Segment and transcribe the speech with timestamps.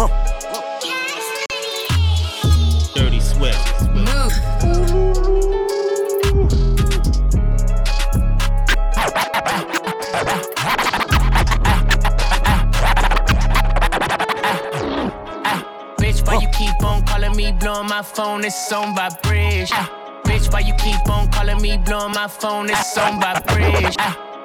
[0.00, 0.08] Dirty
[3.20, 3.60] Swift.
[15.98, 18.42] Bitch, why you keep on calling me, blowing my phone?
[18.42, 19.76] It's on vibration.
[20.24, 22.70] Bitch, why you keep on calling me, blowing my phone?
[22.70, 23.92] It's on vibration.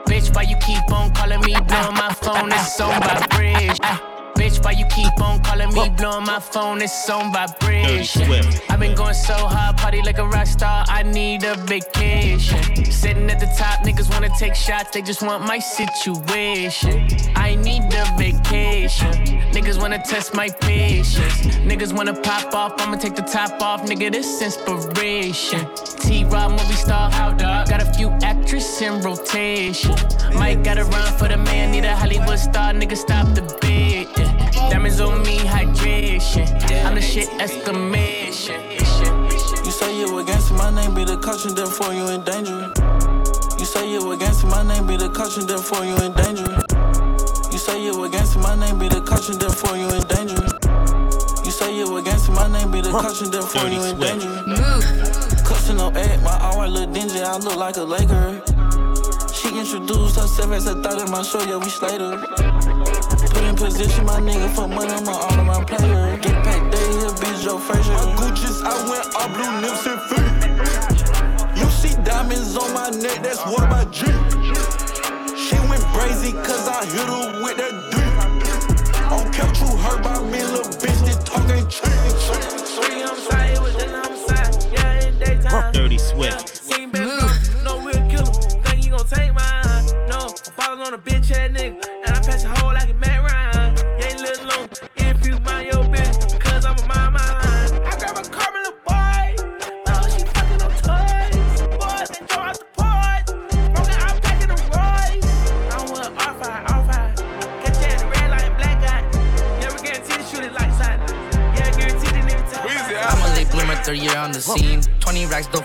[0.06, 2.52] Bitch, why you keep on calling me, blowing my phone?
[2.52, 4.15] It's on vibration.
[4.46, 6.80] Bitch, why you keep on calling me, blowing my phone?
[6.80, 8.30] It's on vibration.
[8.70, 10.86] I've been going so hard, party like a rock star.
[10.88, 12.62] I need a vacation.
[12.92, 17.08] Sitting at the top, niggas wanna take shots, they just want my situation.
[17.36, 19.14] I need a vacation.
[19.52, 21.18] Niggas wanna test my patience.
[21.66, 24.12] Niggas wanna pop off, I'ma take the top off, nigga.
[24.12, 25.68] This inspiration.
[26.02, 27.68] T Rob movie star, how dog?
[27.68, 29.96] Got a few actresses in rotation.
[30.36, 32.96] Might gotta run for the man, need a Hollywood star, nigga.
[32.96, 33.85] Stop the bid.
[34.86, 36.46] Diamonds on me, hydration.
[36.86, 38.62] I'm the shit exclamation.
[39.66, 42.72] You say you against my name, be the caution, therefore you in danger.
[43.58, 46.46] You say you against my name, be the caution, therefore you in danger.
[47.52, 50.46] You say you against my name, be the caution, therefore you in danger.
[51.44, 54.44] You say you against my name, be the caution, therefore you in Dirty danger.
[54.46, 54.86] Move.
[55.46, 58.40] Cussing no egg, my hour look dingy, I look like a Laker.
[59.34, 63.15] She introduced herself as a thought in my show, yeah, we Slater.
[63.36, 66.18] Put in position, my nigga, for money, I'm an all around player.
[66.20, 67.92] Get paid day, here, bitch, Joe Frazier.
[67.92, 71.60] My Gucci's, I went all blue nips and feet.
[71.60, 74.06] You see diamonds on my neck, that's what my G.
[75.36, 77.96] She went crazy, cause I hit her with that D.
[79.14, 83.45] On kept you hurt by me, little bitch, this talk ain't cheap.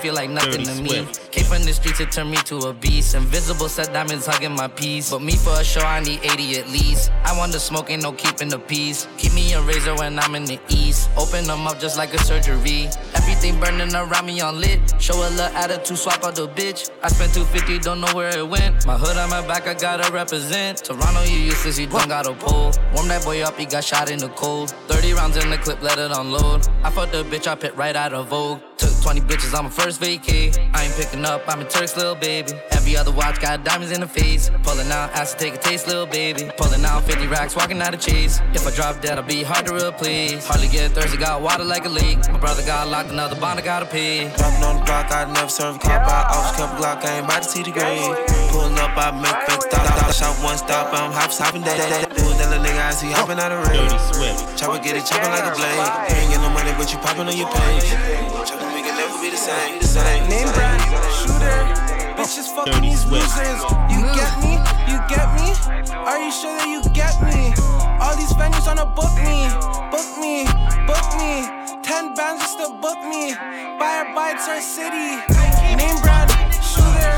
[0.00, 1.06] Feel like nothing to me.
[1.30, 3.14] Came from the streets, it turned me to a beast.
[3.14, 5.10] Invisible set diamonds hugging my piece.
[5.10, 7.12] But me for a show, I need 80 at least.
[7.24, 9.06] I want the smoke, ain't no keeping the peace.
[9.18, 11.10] Keep me a razor when I'm in the east.
[11.16, 12.88] Open them up just like a surgery.
[13.14, 14.80] Everything burning around me on lit.
[14.98, 16.90] Show a little attitude, swap out the bitch.
[17.02, 18.86] I spent 250, don't know where it went.
[18.86, 20.78] My hood on my back, I gotta represent.
[20.78, 22.72] Toronto, you useless, you don't got a pole.
[22.94, 24.70] Warm that boy up, he got shot in the cold.
[24.88, 26.66] 30 rounds in the clip, let it unload.
[26.82, 28.60] I fucked the bitch, I pit right out of Vogue.
[28.78, 30.56] Took 20 bitches on my first vacay.
[30.74, 32.52] I ain't picking up, I'm a Turk's little baby.
[32.72, 34.50] Every other watch got diamonds in the face.
[34.62, 36.50] Pulling out, ask to take a taste, little baby.
[36.56, 38.40] Pulling out 50 racks, walking out of cheese.
[38.52, 40.46] If I drop dead, I'll be hard to replace.
[40.46, 42.18] Hardly get thirsty, got water like a leak.
[42.30, 44.28] My brother got locked, another bond, I gotta pay.
[44.36, 46.30] Dropping on the block, I never serve a cop out.
[46.30, 48.00] Office kept a Glock, I ain't about to see the grade.
[48.50, 52.08] Pulling up, I make fake stop, stop, shot one stop, I'm hops, hopping that, that,
[52.08, 52.16] that.
[52.16, 54.00] Doing that little nigga, I see hopping out of Dirty range.
[54.12, 54.58] Swift.
[54.58, 56.20] Chopper get it chopping like a blade.
[56.20, 58.59] Ain't get no money, but you popping on your page.
[59.10, 60.28] Chopper make it never be the same, the same.
[60.28, 61.60] Name brand shooter.
[62.16, 63.22] Bitches fucking these Swift.
[63.22, 63.62] losers.
[63.90, 64.52] You get me?
[64.86, 65.50] You get me?
[65.94, 67.54] Are you sure that you get me?
[68.00, 69.48] All these venues wanna book me,
[69.90, 70.44] book me,
[70.86, 71.48] book me.
[71.82, 73.34] Ten bands just to book me.
[73.78, 75.18] Buy a bites our city.
[75.76, 76.30] Name brand
[76.62, 77.14] shooter.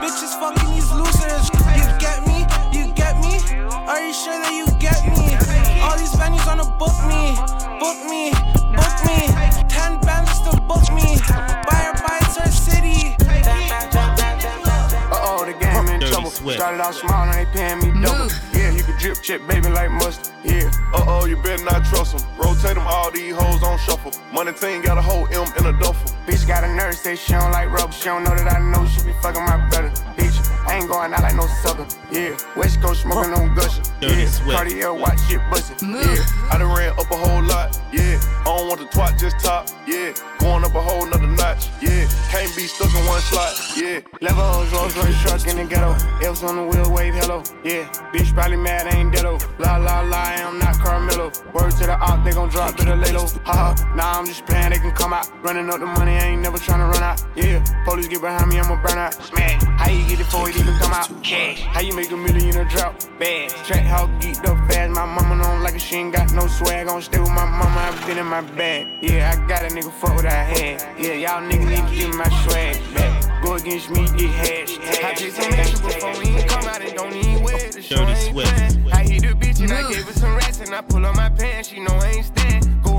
[0.00, 1.61] Bitches fucking these losers.
[19.22, 20.34] Chip, baby, like mustard.
[20.44, 20.70] Yeah.
[20.92, 22.26] Uh oh, you better not trust them.
[22.36, 24.12] Rotate them, all these hoes on shuffle.
[24.32, 26.10] Money team got a whole M in a duffel.
[26.26, 27.92] Bitch got a nurse, say she don't like rubber.
[27.92, 29.90] She don't know that I know she be fucking my brother.
[30.16, 30.31] Bitch,
[30.72, 31.86] Ain't going out like no sucker.
[32.10, 33.82] Yeah, West Coast smoking on Gusher.
[34.00, 34.24] Yeah,
[34.56, 35.90] Cartier watch shit bustin'.
[35.92, 37.78] Yeah, I done ran up a whole lot.
[37.92, 39.68] Yeah, I don't want the twat just top.
[39.86, 41.68] Yeah, going up a whole nother notch.
[41.82, 43.52] Yeah, can't be stuck in one slot.
[43.76, 45.92] Yeah, level on Rolls Royce truck in the ghetto.
[46.24, 47.42] Elves on the wheel wave hello.
[47.64, 49.36] Yeah, bitch probably mad ain't ain't deado.
[49.58, 51.30] La la la, I'm not Carmelo.
[51.52, 53.28] Words to the op, they gon' drop it a little.
[53.44, 55.28] Ha ha, nah I'm just playing, they can come out.
[55.44, 57.22] Running up the money, I ain't never tryna run out.
[57.36, 59.14] Yeah, police get behind me, I'ma burn out.
[59.14, 60.61] Smack, how you get it 40?
[60.78, 61.60] come out cash.
[61.62, 63.50] How you make a million a drop bag?
[63.66, 64.90] Track how geek the fast.
[64.92, 66.86] My mama don't like it, she ain't got no swag.
[66.86, 68.86] Gon' stay with my mama, I've been in my bag.
[69.02, 70.98] Yeah, I got a nigga, fuck what I had.
[70.98, 73.42] Yeah, y'all niggas need to get my swag back.
[73.42, 75.04] Go against me, get hashtag.
[75.04, 77.82] I just ain't asked you before we ain't come out and don't even wear the
[77.82, 78.02] show.
[78.92, 81.28] I hit a bitch and I gave her some rats and I pull on my
[81.30, 81.70] pants.
[81.70, 82.82] She know I ain't stand.
[82.84, 82.91] Go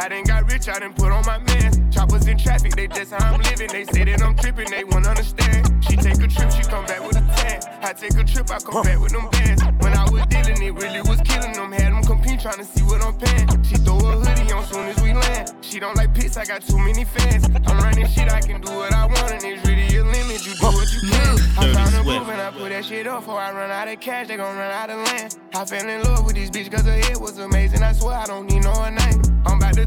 [0.00, 1.90] I done got rich, I done put on my man.
[1.92, 3.68] Choppers in traffic, they just how I'm living.
[3.68, 5.84] They say that I'm tripping, they won't understand.
[5.84, 7.60] She take a trip, she come back with a tan.
[7.82, 9.62] I take a trip, I come back with them bands.
[9.84, 11.70] When I was dealing, it really was killing them.
[11.72, 13.62] Had them compete, trying to see what I'm paying.
[13.62, 15.52] She throw a hoodie on soon as we land.
[15.60, 17.44] She don't like pits, I got too many fans.
[17.66, 20.46] I'm running shit, I can do what I want, and it's really a limit.
[20.46, 21.36] You do what you can.
[21.60, 24.00] I found a move and I put that shit up before I run out of
[24.00, 24.28] cash.
[24.28, 25.36] They gon' run out of land.
[25.52, 27.79] I fell in love with this bitch cause her head was amazing.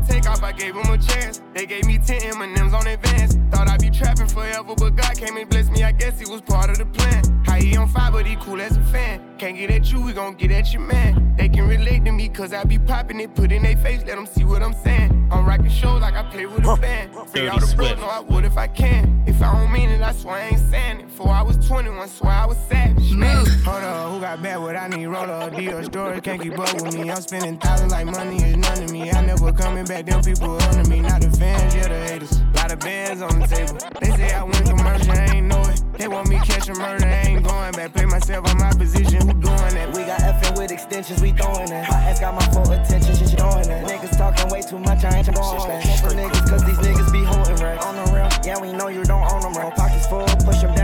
[0.07, 1.41] Take off, I gave him a chance.
[1.53, 3.35] They gave me 10 M&M's on advance.
[3.51, 5.83] Thought I'd be trapping forever, but God came and blessed me.
[5.83, 7.23] I guess he was part of the plan.
[7.45, 9.21] How he on fire, but he cool as a fan.
[9.37, 11.35] Can't get at you, we gon' get at your man.
[11.37, 14.15] They can relate to me cause I be popping it, put in their face, let
[14.15, 15.29] them see what I'm saying.
[15.31, 17.11] I'm rocking shows like I play with a band.
[17.29, 19.23] Free all the bros, know I would if I can.
[19.25, 21.09] If I don't mean it, I swear I ain't saying it.
[21.23, 23.13] Before I was 21, swear I was savage.
[23.13, 25.05] Man, hold up, who got bad what I need?
[25.05, 27.09] Roller, deal, stories can't keep up with me.
[27.09, 29.09] I'm spending thousands like money is none to me.
[29.09, 30.99] I never coming back, them people under me.
[30.99, 32.41] Not the fans, yeah, the haters.
[32.55, 33.79] Lot of bands on the table.
[34.01, 35.81] They say I went commercial, I ain't know it.
[35.97, 37.93] They want me catching murder, I ain't going back.
[37.93, 39.95] Play myself on my position, who doing that?
[39.95, 41.89] We got effing with extensions, we throwing that.
[41.89, 43.87] My ass got my full attention, shit throwing that.
[43.87, 45.83] Niggas talking way too much, I ain't going back.
[46.03, 47.85] For niggas, cause these niggas be holding racks.
[47.85, 49.71] On the real, yeah, we know you don't own them, bro.
[49.71, 50.82] Pockets full, push them down,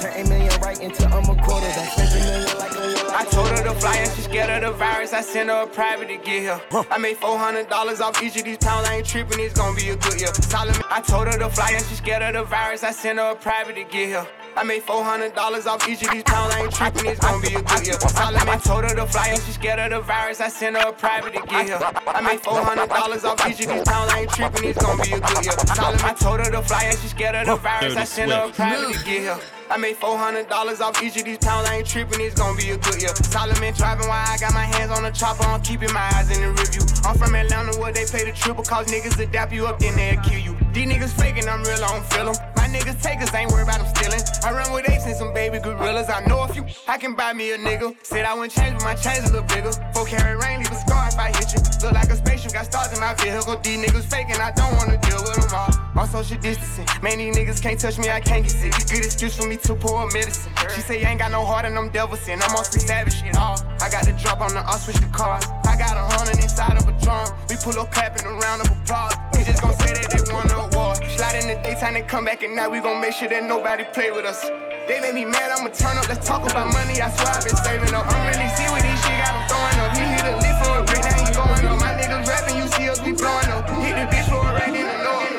[0.00, 1.90] Turn 8 million right into I'm a quarterback.
[1.90, 3.06] Spend a million like a million.
[3.10, 5.12] I told her to fly and she scared of the virus.
[5.12, 6.60] I sent her a private to get here.
[6.90, 8.86] I made four hundred dollars off each of these pounds.
[8.88, 10.32] I ain't tripping, it's gonna be a good year.
[10.34, 12.84] Solomon, I told her to fly and she scared of the virus.
[12.84, 14.26] I sent her a private to get here.
[14.56, 16.54] I made four hundred dollars off each of these pounds.
[16.54, 17.98] I ain't tripping, it's gonna be a good year.
[17.98, 20.40] Solomon, I told her to fly and she scared of the virus.
[20.40, 21.80] I sent her a private to get here.
[22.06, 24.12] I made four hundred dollars off each of these pounds.
[24.12, 25.58] I ain't tripping, it's gonna be a good year.
[25.74, 27.96] Solomon, I told her to fly and she scared of the virus.
[27.96, 29.38] I sent her a private to get here.
[29.70, 31.68] I made four hundred dollars off each of these pounds.
[31.68, 33.14] I ain't tripping, it's gonna be a good year.
[33.14, 35.44] Solomon driving while I got my hands on the chopper.
[35.44, 36.82] I'm keeping my eyes in the review.
[37.04, 40.22] I'm from Atlanta where they pay the triple cause niggas adapt you up, then they'll
[40.22, 40.67] kill you.
[40.72, 42.36] These niggas faking, I'm real, I don't feel them.
[42.56, 44.20] My niggas takers ain't worried about them stealing.
[44.44, 46.08] I run with apes and some baby gorillas.
[46.08, 47.96] I know a few, I can buy me a nigga.
[48.02, 49.72] Said I wouldn't change, but my chains a little bigger.
[49.94, 51.60] Four carry rain, leave a scar if I hit you.
[51.82, 53.56] Look like a spaceship, got stars in my vehicle.
[53.62, 55.72] These niggas faking, I don't wanna deal with them all.
[55.98, 58.72] On social distancing, man, these niggas can't touch me, I can't get sick.
[58.92, 60.52] Good excuse for me to pour medicine.
[60.74, 62.42] She say you ain't got no heart and them devils in.
[62.42, 63.34] I'm on savage shit.
[63.36, 65.44] Oh, I got the drop on the, I'll switch the cars.
[65.78, 67.30] Got a hundred inside of a drum.
[67.48, 69.14] We pull up clapping a round of applause.
[69.38, 70.98] We just gon' say that they won the award.
[71.14, 72.66] Slide in the daytime and come back at night.
[72.66, 74.42] We gon' make sure that nobody play with us.
[74.90, 76.08] They make me mad, I'ma turn up.
[76.10, 76.98] Let's talk about money.
[76.98, 78.10] I swear I've been saving up.
[78.10, 79.94] I'm really see what these shit got them throwing up.
[79.94, 81.78] He hit a lift for a brick, now he going up.
[81.78, 83.62] My niggas rapping, you see us be blowing up.
[83.78, 85.38] Hit the bitch for a right in the north.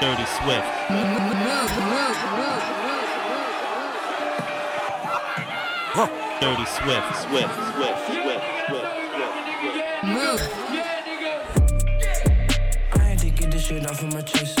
[0.00, 1.17] Dirty Swift.
[6.40, 8.86] Dirty Swift, Swift, Swift, Swift, Swift,
[10.04, 10.50] Swift.
[12.92, 14.57] I had to get this shit off of my chest.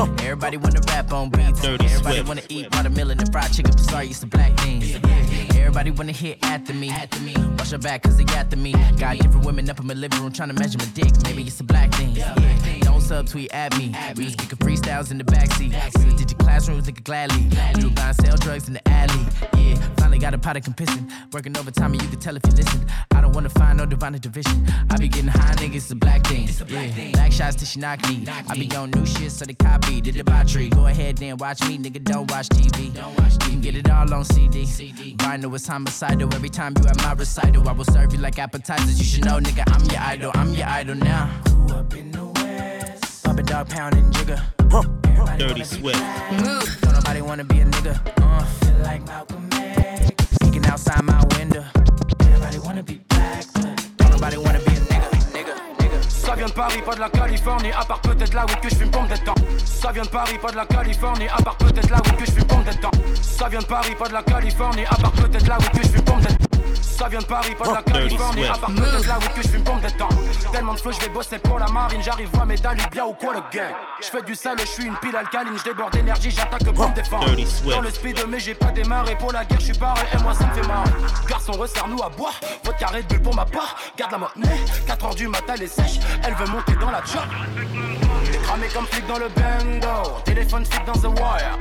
[0.00, 1.60] Everybody wanna rap on beats.
[1.60, 3.76] Dirty Everybody wanna eat watermelon and fried chicken.
[3.76, 4.96] Sorry, used to black things.
[5.56, 6.88] Everybody wanna hit after me.
[6.88, 7.34] After me.
[7.58, 8.72] Watch your back, cause they after me.
[8.96, 11.12] Got different women up in my living room trying to measure my dick.
[11.24, 12.16] Maybe it's a black thing.
[13.00, 13.94] Don't subtweet at me.
[14.16, 15.72] We was kicking freestyles in the backseat.
[16.16, 17.48] Did your classrooms, nigga gladly.
[17.76, 19.26] We were buying sell drugs in the alley.
[19.56, 21.10] Yeah, finally got a pot of pissing.
[21.32, 22.86] Working overtime and you can tell if you listen.
[23.12, 24.66] I don't wanna find no divine division.
[24.90, 26.48] I be getting high, nigga, it's a black thing.
[26.68, 28.26] Yeah, black shots till she knock me.
[28.28, 30.00] I be on new shit, so they copy.
[30.00, 30.68] Did the debauchery.
[30.68, 32.86] Go ahead then watch me, nigga, don't watch TV.
[32.86, 34.66] You can get it all on CD.
[34.66, 35.16] CD.
[35.16, 36.32] Vinyl is homicidal.
[36.34, 38.98] Every time you at my recital, I will serve you like appetizers.
[38.98, 40.32] You should know, nigga, I'm your idol.
[40.34, 41.40] I'm your idol now.
[41.44, 42.29] Grew up in the
[43.30, 44.42] Puppet dog pounding jigger.
[45.38, 46.02] Dirty Swift.
[46.82, 47.94] Don't nobody wanna be a nigga.
[48.20, 48.44] Uh.
[48.44, 50.14] Feel like Malcolm X.
[50.40, 51.64] Sneaking outside my window.
[52.22, 55.10] Everybody wanna be black, but don't nobody wanna be a nigga.
[55.30, 56.10] Nigga, nigga.
[56.10, 58.74] Ça vient de Paris, pas de la Californie, à part peut-être là où que je
[58.74, 59.36] fume des temps.
[59.64, 62.32] Ça vient de Paris, pas de la Californie, à part peut-être là où que je
[62.32, 62.90] fume des temps.
[63.22, 65.88] Ça vient de Paris, pas de la Californie, à part peut-être là où que je
[65.88, 66.39] fume pompe des
[66.82, 69.48] Ça vient de Paris, pas de la Californie, à part peut-être là où que je
[69.48, 70.08] fume pompe des temps.
[70.52, 73.34] Tellement de flow, je vais bosser pour la marine, j'arrive voir médaille bien ou quoi
[73.34, 73.72] le gang.
[74.00, 76.94] Je fais du sale, je suis une pile alcaline, je déborde d'énergie, j'attaque pour me
[76.94, 77.26] défendre.
[77.26, 77.76] Dirty Swift.
[77.76, 80.34] Dans le speed, mais j'ai pas démarré pour la guerre, je suis barré et moi
[80.34, 80.90] ça me fait marrer.
[81.28, 82.34] Garçon resserre-nous à boire.
[82.64, 83.76] Votre carré de bulle pour ma part.
[83.96, 86.00] Garde la monnaie, 4 heures du matin, elle est sèche.
[86.24, 87.22] Elle veut monter dans la job.
[88.30, 90.18] T'es cramé comme flic dans le bando.
[90.24, 91.58] Téléphone fixe dans The Wire.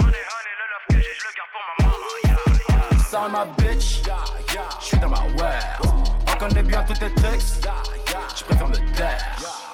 [3.10, 4.02] Ça ma bitch,
[4.80, 5.64] j'suis dans ma world.
[6.28, 7.66] On connaît bien tous tes tricks,
[8.36, 9.26] j'préfère me taire.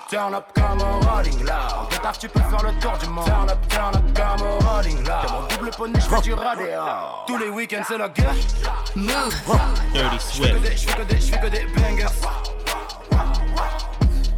[0.07, 1.89] Turn up comme un rolling loud.
[1.89, 3.25] Guitare, tu peux faire le tour du monde.
[3.25, 5.31] Turn up, turn up comme rolling loud.
[5.31, 6.79] Mon double poney, j'fais du radéo.
[7.25, 8.35] Tous les week-ends, c'est la guerre.
[8.95, 12.05] Dirty J'fais que des, j'fais que des, j'fais que des bangers.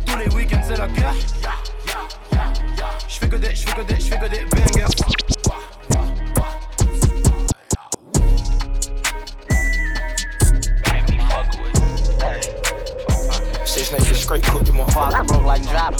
[0.05, 1.13] Tous les week-ends, c'est la guerre.
[3.09, 5.26] J'fais que des, j'fais que des, j'fais que des bangers.
[13.77, 15.27] Six niggas straight cook them motherfuckers.
[15.27, 15.99] broke like drop.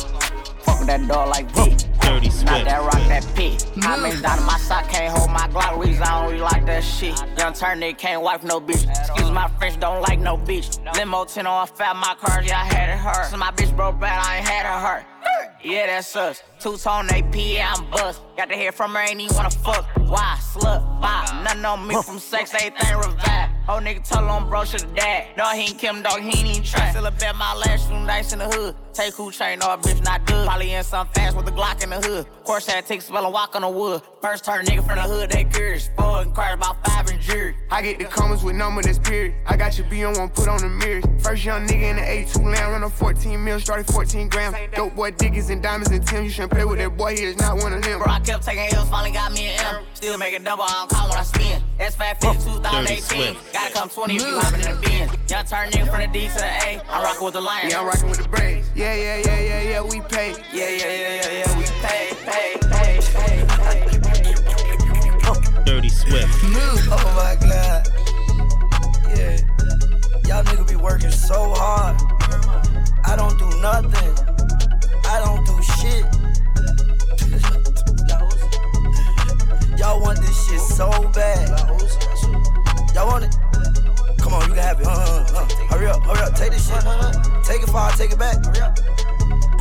[0.65, 1.77] Fuck that dog like V.
[2.01, 3.67] Dirty Not that rock, that pit.
[3.83, 5.77] I mean, down in my sock, can't hold my Glock.
[5.77, 7.21] Reason I don't really like that shit.
[7.37, 8.89] Young turn nigga can't wife no bitch.
[8.89, 10.83] Excuse my French, don't like no bitch.
[10.95, 13.29] Limo 10 on fat, my car, yeah, I had it hurt.
[13.29, 15.05] So my bitch broke bad, I ain't had her hurt.
[15.63, 16.41] Yeah, that's us.
[16.59, 18.21] Two tone AP, yeah, I'm bust.
[18.37, 19.85] Got to hear from her, ain't even wanna fuck.
[19.97, 20.37] Why?
[20.39, 21.43] Slut, bop.
[21.43, 23.36] Nothing on me from sex, everything revive.
[23.69, 25.27] Old nigga told him bro should've died.
[25.37, 26.89] No, he ain't Kim dog, he ain't even try.
[26.91, 28.75] Still a bet my last two nights in the hood.
[28.93, 30.47] Take who train, no, a bitch not good.
[30.47, 32.25] Probably in some fast with a Glock in the hood.
[32.45, 34.01] Course had to take a spell and walk on the wood.
[34.21, 35.89] First turn nigga from the hood, they curious.
[35.97, 37.55] Four inquired about five and jury.
[37.69, 39.35] I get the comments with number that's period.
[39.45, 41.03] I got your B on one, put on the mirrors.
[41.21, 44.55] First young nigga in the A2 land, run a 14 mil, started 14 grams.
[44.73, 46.23] Dope boy diggies and diamonds and Tim.
[46.23, 47.99] You shouldn't play with that boy, he is not one of them.
[47.99, 49.83] Bro, I kept taking L's, finally got me an M.
[49.93, 51.61] Still making double, I don't call when I spin.
[51.79, 53.35] S550 2018.
[53.57, 53.73] Swift.
[53.73, 55.09] Gotta come 20 if you hopping in the bin.
[55.29, 56.81] Young turn nigga from the D to the A.
[56.89, 57.71] I'm rocking with the Lions.
[57.71, 58.69] Yeah, I'm rocking with the braids.
[58.75, 60.31] Yeah, yeah, yeah, yeah, yeah, we pay.
[60.53, 64.27] Yeah, yeah, yeah, yeah, yeah, we pay, pay, pay, pay, pay.
[65.65, 66.29] Dirty Swift.
[66.89, 67.87] Oh my god.
[69.17, 69.37] Yeah.
[70.27, 71.97] Y'all niggas be working so hard.
[73.03, 74.15] I don't do nothing.
[75.05, 76.05] I don't do shit.
[79.79, 81.49] Y'all want this shit so bad.
[82.93, 83.46] Y'all want it?
[84.27, 84.85] Come on, you can have it.
[84.85, 85.47] Uh, uh, uh.
[85.69, 86.35] Hurry up, hurry up.
[86.35, 86.83] Take this shit.
[87.45, 88.43] Take it far, take it back.
[88.43, 88.77] Hurry up.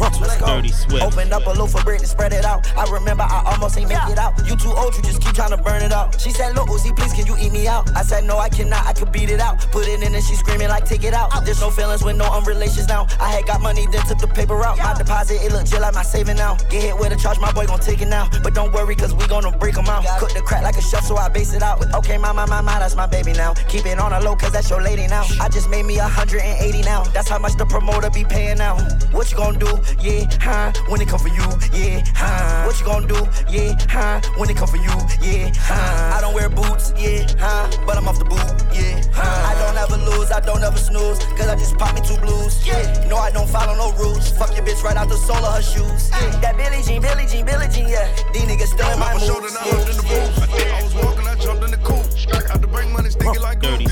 [0.00, 0.46] Let's go.
[0.46, 1.04] Dirty Swift.
[1.04, 2.66] Opened up a loaf of bread and spread it out.
[2.76, 4.34] I remember I almost ain't make it out.
[4.48, 6.20] You too old, you just keep trying to burn it out.
[6.20, 7.94] She said, Look, Uzi, please, can you eat me out?
[7.96, 9.60] I said, No, I cannot, I could beat it out.
[9.70, 11.44] Put it in and she screaming like, Take it out.
[11.44, 13.06] There's no feelings with no unrelations now.
[13.20, 14.78] I had got money, then took the paper out.
[14.78, 16.56] My deposit, it look just like my saving now.
[16.70, 18.28] Get hit with a charge, my boy gon' take it now.
[18.42, 20.04] But don't worry, cause we gonna break break 'em out.
[20.18, 21.92] Cook the crack like a chef, so I base it out.
[21.94, 23.54] Okay, my, my, my, my, that's my baby now.
[23.68, 25.24] Keep it on a low, cause that's your lady now.
[25.40, 27.02] I just made me 180 now.
[27.14, 28.76] That's how much the promoter be paying now.
[29.12, 29.72] What you gonna do?
[30.00, 30.72] Yeah, huh?
[30.88, 32.66] When it come for you, yeah, huh?
[32.66, 33.26] What you gonna do?
[33.50, 34.20] Yeah, huh?
[34.36, 36.16] When it come for you, yeah, huh?
[36.16, 37.70] I don't wear boots, yeah, huh?
[37.86, 38.38] But I'm off the boot,
[38.72, 39.50] yeah, huh?
[39.50, 42.66] I don't ever lose, I don't ever snooze, cause I just pop me two blues,
[42.66, 43.06] yeah.
[43.08, 44.30] No, I don't follow no rules.
[44.30, 46.10] Fuck your bitch right out the sole of her shoes.
[46.10, 46.40] Yeah.
[46.40, 48.08] That Billie Jean, Billie Jean, Billie Jean, yeah.
[48.32, 49.26] These niggas still in my moves.
[49.26, 50.50] Shoulder, now I'm in the booth.
[50.54, 52.06] I was walking, I jumped in the coupe.
[52.50, 53.78] Out the break money, sticky like glue.
[53.78, 53.86] Dirty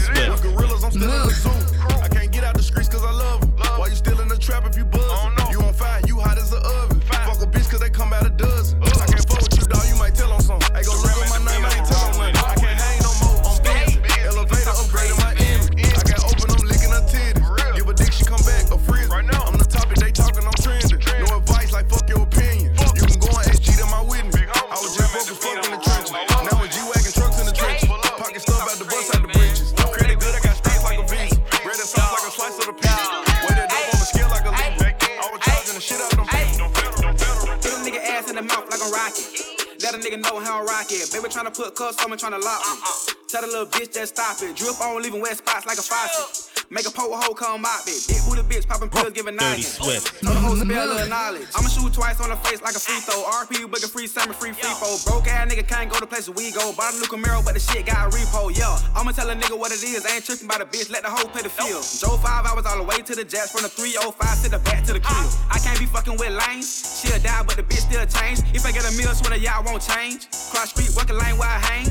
[41.84, 43.14] On me, tryna lock me.
[43.28, 44.56] Tell the little bitch that stop it.
[44.56, 46.43] Drip on, leaving wet spots like a faucet.
[46.70, 48.00] Make a pole hole come out it.
[48.08, 49.62] Big booty bitch popping pills, giving Dirty nine.
[49.62, 50.22] Swift.
[50.22, 51.10] Know the whole spell little mm-hmm.
[51.10, 51.48] knowledge.
[51.54, 53.20] I'ma shoot twice on the face like a free throw.
[53.24, 54.96] RP, you booking free summer, free free throw.
[55.04, 56.72] Broke ass nigga can't go to places we go.
[56.72, 58.48] Bought a new Camaro, but the shit got a repo.
[58.56, 60.06] Yeah, I'ma tell a nigga what it is.
[60.06, 61.84] I ain't tripping by the bitch, let the hoe pay the field.
[62.00, 64.84] Drove five hours all the way to the jets from the 305 to the back
[64.84, 65.28] to the kill.
[65.50, 67.00] I can't be fucking with lanes.
[67.00, 68.40] She'll die, but the bitch still change.
[68.56, 70.30] If I get a meal, swear to y'all won't change.
[70.50, 71.86] Cross street, working lane where I hang.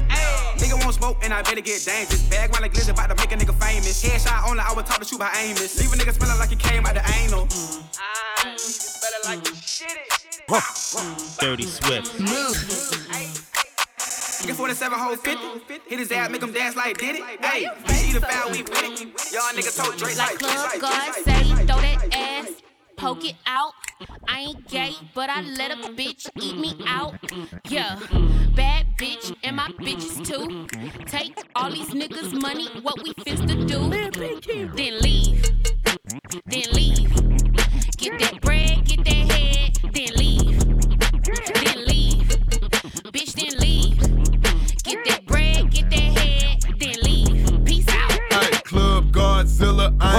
[0.58, 2.24] Nigga won't smoke, and I better get dangerous.
[2.30, 4.02] Bag round I glizzy, about to make a nigga famous.
[4.02, 5.80] Headshot only, I would talk to shoot by Amos.
[5.80, 7.48] Leave a nigga smelling like he came out the anal.
[8.00, 10.10] I smell it like you shit it.
[11.40, 12.18] Dirty Swift.
[14.46, 15.74] Get 47 whole 50.
[15.88, 17.24] Hit his ass, make him dance like did it.
[17.42, 19.34] Hey, we see the foul, we with it.
[19.34, 22.53] Y'all niggas told Drake like Like Club God say, throw that ass
[23.04, 23.74] poke it out.
[24.30, 27.16] I ain't gay, but I let a bitch eat me out.
[27.68, 28.00] Yeah,
[28.56, 30.68] bad bitch, and my bitches too.
[31.06, 33.90] Take all these niggas' money, what we finna do?
[34.78, 35.44] Then leave,
[36.46, 37.33] then leave.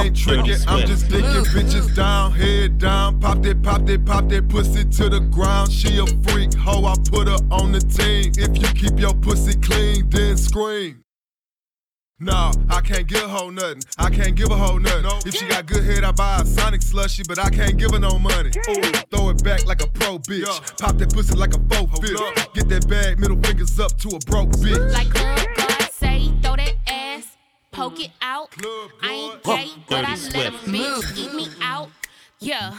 [0.05, 0.57] Ain't tricking.
[0.67, 3.21] I'm just thinking bitches down, head down.
[3.21, 5.73] Pop that, pop that, pop that pussy to the ground.
[5.73, 8.33] She a freak, hoe, I put her on the team.
[8.37, 11.01] If you keep your pussy clean, then scream.
[12.21, 13.83] No, I can't give a hoe nothing.
[13.99, 15.05] I can't give a hoe nothing.
[15.27, 17.99] If she got good head, I buy a Sonic slushy, but I can't give her
[17.99, 18.51] no money.
[18.69, 20.47] Ooh, throw it back like a pro bitch.
[20.79, 22.55] Pop that pussy like a faux fifth.
[22.55, 24.93] Get that bag, middle fingers up to a broke bitch.
[24.93, 25.54] Like
[27.75, 28.55] poke it out.
[29.03, 31.91] I ain't gay, but I Dirty let a bitch eat me out.
[32.39, 32.75] Yeah,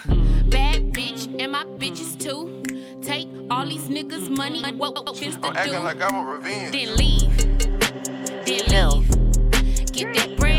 [0.49, 2.63] bad bitch, and my bitches too.
[3.01, 5.59] Take all these niggas' money, what what finna I'm do?
[5.59, 6.71] acting like I'm a revenge.
[6.71, 7.37] Then leave,
[8.45, 9.91] then leave.
[9.91, 10.54] Get that bread,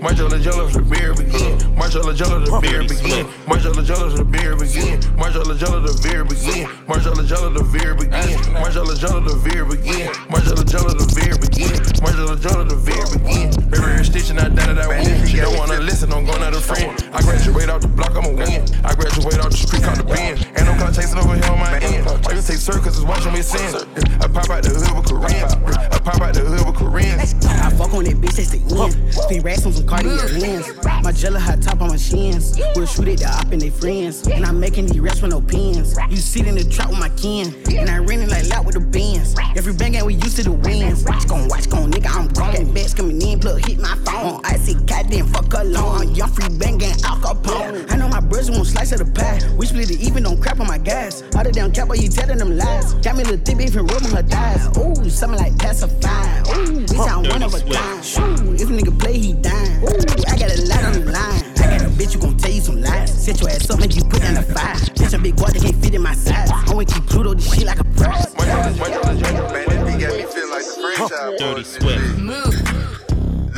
[0.00, 1.58] Marjola Jello, the beer begin.
[1.74, 3.26] Marjola Jello, the beer begin.
[3.50, 5.00] Marjola Jello, the beer begin.
[5.18, 6.70] Marjola Jello, the beer begin.
[6.86, 8.38] Marjola Jello, the beer begin.
[8.54, 10.06] Marjola Jello, the beer begin.
[10.30, 11.74] Marjola Jello, the beer begin.
[11.98, 13.50] Marjola Jello, the beer begin.
[13.66, 15.26] Baby, stitching out that I win.
[15.26, 16.94] She don't wanna listen, I'm going out a friend.
[17.10, 18.62] I graduate off the block, I'm a win.
[18.86, 20.38] I graduate off the street, caught the bin.
[20.54, 22.06] Ain't no clock chasing over here on my end.
[22.06, 23.74] I can take sir, cause it's watching me sin.
[24.22, 25.42] I pop out the hood with Korean.
[25.90, 27.18] I pop out the hood with Korean.
[27.18, 28.94] I fuck on that bitch, that's the end.
[29.12, 30.66] Spend racks on some Cartier lens.
[31.02, 32.60] My jello hot top on my shins.
[32.76, 34.26] We'll shoot it to op and they friends.
[34.28, 35.96] And I'm making these raps with no pins.
[36.10, 37.54] You sit in the trap with my kin.
[37.74, 39.34] And I rent it like loud with the bands.
[39.56, 41.04] Every bang out we used to the wins.
[41.04, 42.74] Watch gon' watch gon' nigga, I'm gone.
[42.74, 44.42] Bets coming in, plug hit my phone.
[44.44, 46.02] I see cat then fuck alone.
[46.02, 47.90] I'm young free banging Al Capone.
[47.90, 49.40] I know my brothers won't slice of the pie.
[49.56, 51.22] We split it even, don't crap on my gas.
[51.34, 52.92] All the damn cap, while you telling them lies.
[52.94, 54.68] Got me a little thick and rubbing her thighs.
[54.76, 56.40] Ooh, something like pacify.
[56.40, 58.04] Ooh, bitch, I'm one of a kind.
[58.04, 59.77] Shoo, if a nigga play, he dying.
[59.78, 59.86] Ooh,
[60.26, 61.42] I got a lot on the line.
[61.58, 63.10] I got a bitch who gon' tell you some lies.
[63.24, 64.74] Set your ass up, make you put down the fire.
[64.74, 66.50] Bitch, a big boy that can't fit in my size.
[66.50, 68.26] I wanna keep Pluto this shit like a prize.
[71.38, 72.18] Dirty Swift.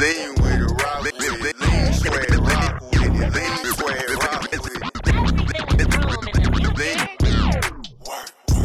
[0.01, 4.67] Lean with it, rock with it, lean square, rock with it, lean square, rock with
[4.67, 4.81] it.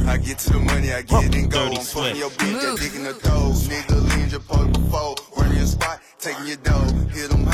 [0.07, 1.59] I get to the money, I get it and go.
[1.65, 3.53] I'm fucking your bitch, that dick in the throat.
[3.67, 5.15] Nigga, lean your post before.
[5.35, 6.87] Running your spot, taking your dough.
[7.11, 7.44] Hit them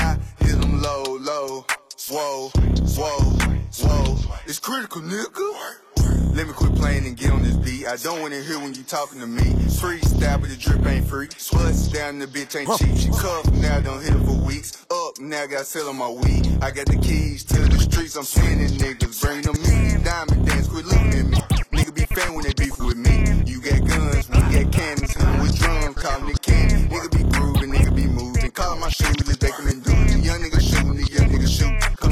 [2.12, 2.52] Whoa,
[2.98, 3.38] whoa,
[3.80, 4.18] whoa.
[4.46, 6.36] It's critical, nigga.
[6.36, 7.88] Let me quit playing and get on this beat.
[7.88, 9.44] I don't wanna hear when you talking to me.
[9.80, 11.28] Freestyle, but the drip ain't free.
[11.54, 12.98] Bust down, the bitch ain't cheap.
[12.98, 14.86] She cuffed, now don't hit her for weeks.
[14.92, 16.52] Up, now got sell on my weed.
[16.62, 19.22] I got the keys to the streets, I'm sending niggas.
[19.22, 21.38] Bring them in, diamond dance, quit looking at me.
[21.72, 23.42] Nigga be fan when they beef with me.
[23.46, 25.16] You got guns, we got cannons.
[25.16, 26.94] Hit with drums, calling it candy.
[26.94, 28.52] Nigga be grooving, nigga be moving.
[28.52, 30.08] Calling my shoes, they and doing.
[30.08, 30.61] The young nigga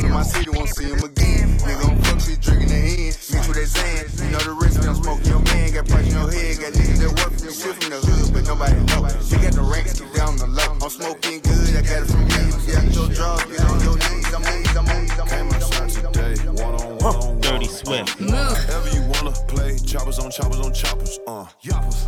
[0.09, 0.15] shoot.
[0.15, 1.57] Come to my city, won't see him again.
[1.59, 3.13] Nigga, I'm fuck shit, drinking the hand.
[3.31, 4.25] Mix with that Zan.
[4.25, 5.73] You know the risk, I'm smoking your man.
[5.73, 6.59] Got price in your head.
[6.59, 9.07] Got niggas that work for me, shit from the hood, but nobody know.
[9.21, 10.77] She got the ranks, keep down the low.
[10.81, 12.41] I'm smoking good, I got it from me.
[12.69, 14.29] Yeah, your drugs, get on your knees.
[14.33, 18.17] I'm knees, I'm knees, I'm Came outside today, one on one on Dirty Swift.
[18.19, 21.19] However you wanna play, choppers on choppers on choppers.
[21.27, 21.45] Uh,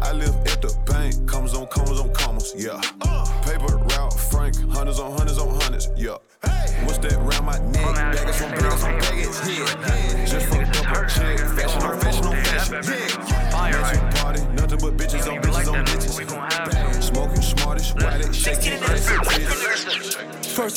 [0.01, 2.53] I live at the bank, commas on commas on commas.
[2.57, 2.81] Yeah.
[3.45, 5.89] Paper route, Frank, hundreds on hundreds on hundreds.
[5.95, 6.17] Yeah.
[6.85, 7.81] What's that round my neck?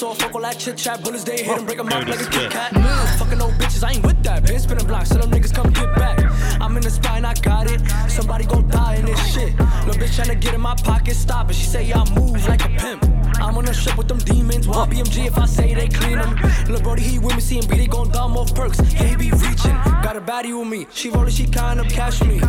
[0.03, 1.03] Off, fuck all that chit chat.
[1.05, 2.73] Bullets, they hit 'em, break 'em up like a Kit Kat.
[3.19, 4.45] Fucking old bitches, I ain't with that.
[4.45, 6.19] Been spinning blocks, so them niggas come get back.
[6.61, 6.91] I'm in the
[7.25, 7.81] and I got it.
[8.09, 9.57] Somebody gon' die in this shit.
[9.87, 11.55] Little bitch tryna get in my pocket, stop it.
[11.55, 13.05] She say I move like a pimp.
[13.41, 14.67] I'm on a ship with them demons.
[14.67, 16.37] Why BMG if I say they clean them?
[16.69, 18.79] Lil' Brody, he with me, seeing B, they gon' dumb off perks.
[18.93, 19.77] Yeah, he be reaching.
[20.03, 20.87] Got a baddie with me.
[20.93, 22.41] She rollin', she kind up, cash me.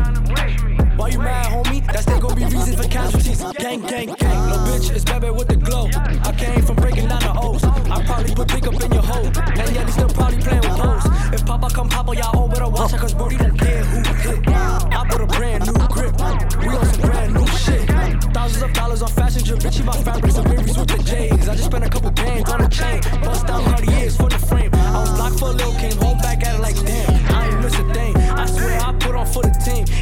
[0.97, 1.85] Why you mad, homie?
[1.91, 3.43] That's they gon' be reasons for casualties.
[3.59, 4.49] Gang, gang, gang.
[4.49, 5.89] Little bitch, it's baby with the glow.
[5.93, 7.63] I came from breaking down the O's.
[7.65, 9.25] I probably put dick up in your hole.
[9.25, 11.03] Yeah, they still probably playing with hoes.
[11.33, 14.47] If Papa come Papa, y'all all better watch out, cause Brody don't care who hit.
[14.47, 16.15] I put a brand new grip.
[16.63, 17.89] We on some brand new shit.
[18.33, 19.59] Thousands of dollars on fashion drip.
[19.59, 21.49] Bitch, my fabrics and babies with the J's.
[21.49, 23.01] I just spent a couple bands on a chain.
[23.21, 24.73] Bust out down years for the frame.
[24.73, 27.14] I was locked for a little, came home back at it like damn.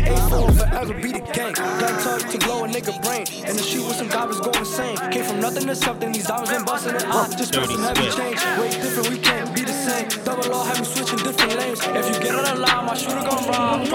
[0.05, 1.53] A4 forever be the gang.
[1.53, 3.25] Gun touch to blow a nigga brain.
[3.45, 4.97] And the shoot with some goblins go insane.
[5.11, 6.11] Came from nothing to something.
[6.11, 7.05] These diamonds ain't busting it.
[7.05, 8.39] I just got some heavy change.
[8.59, 10.07] Way different, we can't be the same.
[10.23, 11.79] Double R, have me switching different lanes.
[11.83, 13.87] If you get on the line, my shooter gon' rob.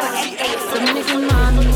[0.73, 1.67] Dominican mommy,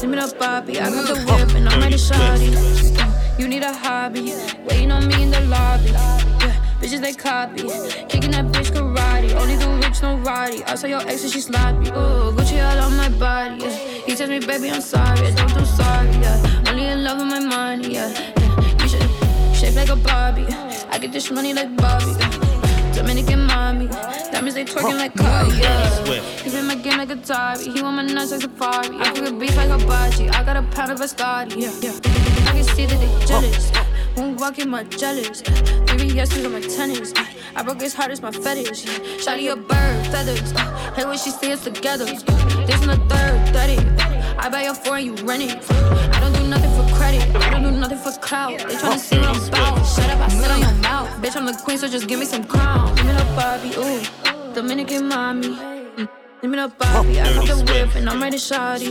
[0.00, 0.80] give me the Bobby.
[0.80, 2.54] I got the whip and I'm ready to shawty.
[2.98, 4.34] Uh, you need a hobby,
[4.68, 5.90] waiting on me in the lobby.
[5.90, 7.62] Yeah, bitches they copy,
[8.08, 9.34] kicking that bitch karate.
[9.34, 10.64] Only the rich, no roddy.
[10.64, 11.90] I saw your ex and she sloppy.
[11.90, 13.62] Ooh, Gucci all on my body.
[13.62, 13.70] Yeah.
[14.06, 15.26] He tells me, baby, I'm sorry.
[15.26, 16.10] I don't do sorry.
[16.24, 16.64] Yeah.
[16.68, 17.94] Only in love with my money.
[17.94, 18.08] Yeah.
[18.08, 18.82] yeah.
[18.82, 20.46] You should shape like a Barbie.
[20.90, 22.12] I get this money like Bobby.
[22.18, 22.50] Yeah.
[22.94, 23.86] Dominican mommy,
[24.32, 25.56] diamonds they twerking like Cardi.
[25.56, 26.20] Yeah.
[26.42, 27.72] He been my game like a Atari.
[27.74, 28.96] He want my nuts like Safari.
[28.98, 30.28] I a beef like a hibachi.
[30.28, 31.56] I got a pound of Biscotti.
[31.56, 31.72] Yeah.
[31.80, 32.50] yeah.
[32.50, 33.70] I can see that they jealous.
[33.74, 33.89] Oh, oh.
[34.16, 35.42] Won't walk in my jealous.
[35.42, 37.12] Three yeses on my tennis.
[37.54, 38.84] I broke his heart, it's my fetish.
[39.24, 40.52] Shotty a bird, feathers.
[40.54, 42.04] Uh, hey, when she us together.
[42.04, 44.00] Uh, this in the third, 30.
[44.38, 45.70] I buy your four and you rent it.
[45.70, 47.22] I don't do nothing for credit.
[47.36, 48.58] I don't do nothing for clout.
[48.58, 49.86] They tryna see what I'm about.
[49.86, 51.08] Shut up, I sit on your mouth.
[51.22, 52.94] Bitch, I'm the queen, so just give me some crown.
[52.96, 54.54] Give me the Barbie, ooh.
[54.54, 55.48] Dominican mommy.
[55.48, 56.08] Mm.
[56.40, 57.20] Give me the Barbie.
[57.20, 58.90] I got the whip and I'm ready to shawty.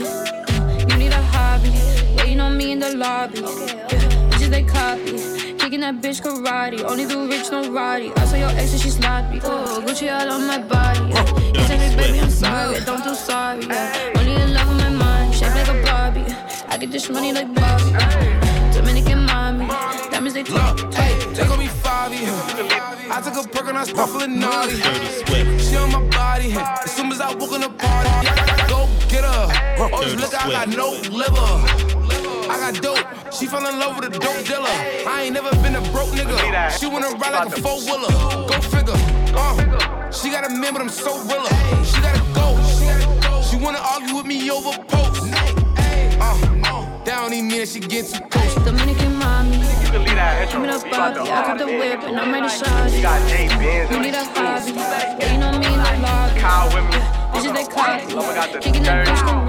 [0.89, 1.71] You need a hobby.
[2.17, 3.39] Waiting on me in the lobby.
[3.39, 4.08] Yeah,
[4.49, 5.57] bitches they copy.
[5.57, 6.83] Kicking that bitch karate.
[6.83, 8.11] Only the rich, no roddy.
[8.15, 9.39] I saw your ex and she sloppy.
[9.43, 10.99] Oh, Gucci all on my body.
[11.13, 11.61] Oh, yeah.
[11.61, 12.79] You tell me, baby, I'm sorry.
[12.81, 13.65] Don't do sorry.
[13.65, 14.13] Yeah.
[14.17, 15.35] Only in love with my mind.
[15.35, 16.25] Shape like a Barbie.
[16.67, 17.91] I get this money like Bobby.
[18.73, 19.67] Dominican mommy.
[20.11, 20.93] Diamonds they talk.
[20.93, 22.11] Hey, they gon' be five
[23.11, 24.75] I took a perk and I start feeling naughty.
[25.59, 26.53] She on my body.
[26.53, 28.09] As soon as I walk in the party,
[28.69, 29.47] go get her.
[29.79, 31.98] Oh, look, I got no liver.
[32.49, 33.33] I got dope.
[33.33, 34.67] She fell in love with a dope dealer.
[35.07, 36.69] I ain't never been a broke nigga.
[36.71, 38.09] She wanna ride like a four wheeler.
[38.47, 38.93] Go figure.
[39.37, 41.49] Uh, she got a man, but I'm so realer.
[41.85, 42.57] She gotta go.
[43.43, 45.29] She wanna argue with me over posts.
[46.19, 46.35] Uh,
[47.05, 48.55] that don't even mean that she get too close.
[48.65, 49.57] Dominican mommy.
[49.57, 51.19] You can leave that Give me the Bobby.
[51.19, 52.91] I got the whip and I'm ready to shot.
[52.91, 53.91] You got J Benz.
[53.91, 54.71] You need a hobby.
[54.73, 56.39] Yeah, you know me in the lobby.
[56.39, 57.01] Kyle Women.
[57.31, 58.59] Bitches they copy.
[58.59, 59.48] Kicking that bitch from Raleigh.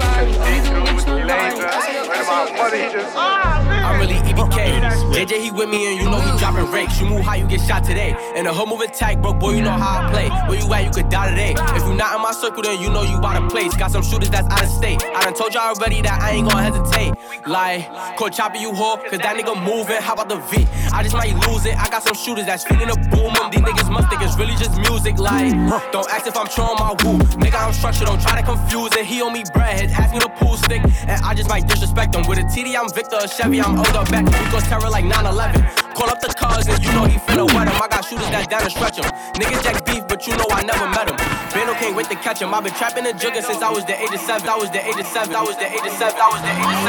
[3.83, 4.81] I'm really EBK.
[5.11, 6.99] JJ, he with me and you know he dropping rakes.
[6.99, 8.15] You move how you get shot today.
[8.35, 10.29] And the whole move attack, bro, boy, you know how I play.
[10.29, 11.55] Where you at, you could die today.
[11.75, 13.75] If you not in my circle, then you know you out of place.
[13.75, 15.03] Got some shooters that's out of state.
[15.03, 17.13] I done told y'all already that I ain't gonna hesitate.
[17.47, 20.01] Like, Coach Chopper, you whore, cause that nigga moving.
[20.01, 20.67] How about the V?
[20.93, 21.75] I just might lose it.
[21.77, 23.33] I got some shooters that's feeling the boom.
[23.51, 25.17] These niggas must think it's really just music.
[25.17, 25.51] Like,
[25.91, 27.17] don't ask if I'm trolling my woo.
[27.41, 29.05] Nigga, I'm structured, don't try to confuse it.
[29.05, 30.81] He owe me bread, ask me the pool stick.
[31.07, 32.27] And I just might disrespect him.
[32.27, 34.25] With a TD, I'm Victor, a Chevy, I'm older back.
[34.25, 35.61] Rico's terror like 9 11.
[35.95, 37.81] Call up the cars and you know he finna wet him.
[37.81, 39.05] I got shooters that down and stretch him.
[39.35, 41.17] Niggas jack beef, but you know I never met him.
[41.53, 42.53] Bando can't wait to catch him.
[42.53, 44.47] I've been trapping and jugging since I was the age of 7.
[44.47, 45.35] I was the age of 7.
[45.35, 46.19] I was the age of 7.
[46.19, 46.83] I was the age of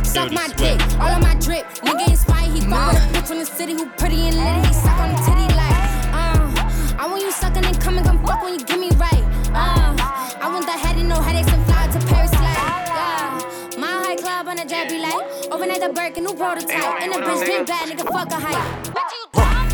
[0.00, 0.04] 7.
[0.04, 1.66] Suck my dick, all on my drip.
[1.84, 4.64] Nigga inspired, he fuck with a bitch from the city who pretty and lit.
[4.64, 5.76] He suck on the titty like,
[6.16, 6.96] uh.
[6.98, 8.75] I want you sucking and come and come fuck when you give
[15.86, 17.02] overnight the Birkin, new prototype.
[17.02, 18.84] And the bitch been bad, nigga, fuck a hype.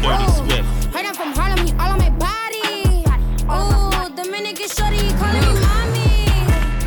[0.03, 0.95] Dirty Swift.
[0.95, 3.05] Heard I'm from Harlem, he all on my body.
[3.49, 6.29] Ooh, Dominican shorty, he calling me mommy.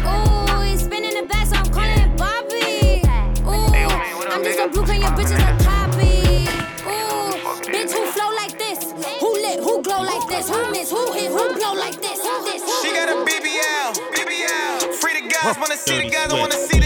[0.06, 3.02] Ooh, he's spinning the back, so I'm calling it Bobby.
[3.48, 6.48] Ooh, I'm just a blue pen, your bitches a copy.
[6.86, 7.34] Ooh,
[7.72, 8.92] bitch, who flow like this?
[9.22, 10.50] Who lit, who glow like this?
[10.50, 12.22] Who miss, who hit, who blow like this?
[12.22, 12.62] Who this?
[12.82, 14.94] She got a BBL, BBL.
[14.96, 16.85] Free the guys, wanna see the guys, I wanna see the jail.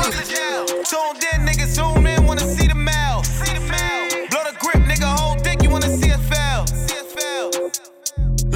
[0.00, 0.64] Fuck the jail.
[0.88, 3.22] Tuned in, nigga, zoom in, wanna see the mail.
[3.22, 4.28] See the mail.
[4.30, 6.66] Blow the grip, nigga, hold dick, you wanna see us fail.
[6.66, 7.50] See us fail.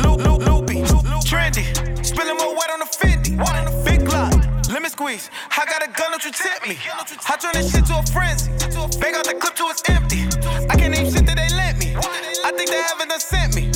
[0.01, 0.81] Loop, loop, loopy,
[1.29, 1.65] trendy.
[2.05, 3.37] Spilling more wet on the Fendi.
[3.85, 4.73] Big Glock?
[4.73, 5.29] Lemon squeeze.
[5.51, 6.79] I got a gun, don't you tip me.
[7.29, 8.51] I turn this shit to a frenzy.
[8.99, 10.25] Bang out the clip till it's empty.
[10.71, 11.95] I can't even shit that they let me.
[12.43, 13.71] I think they haven't done sent me.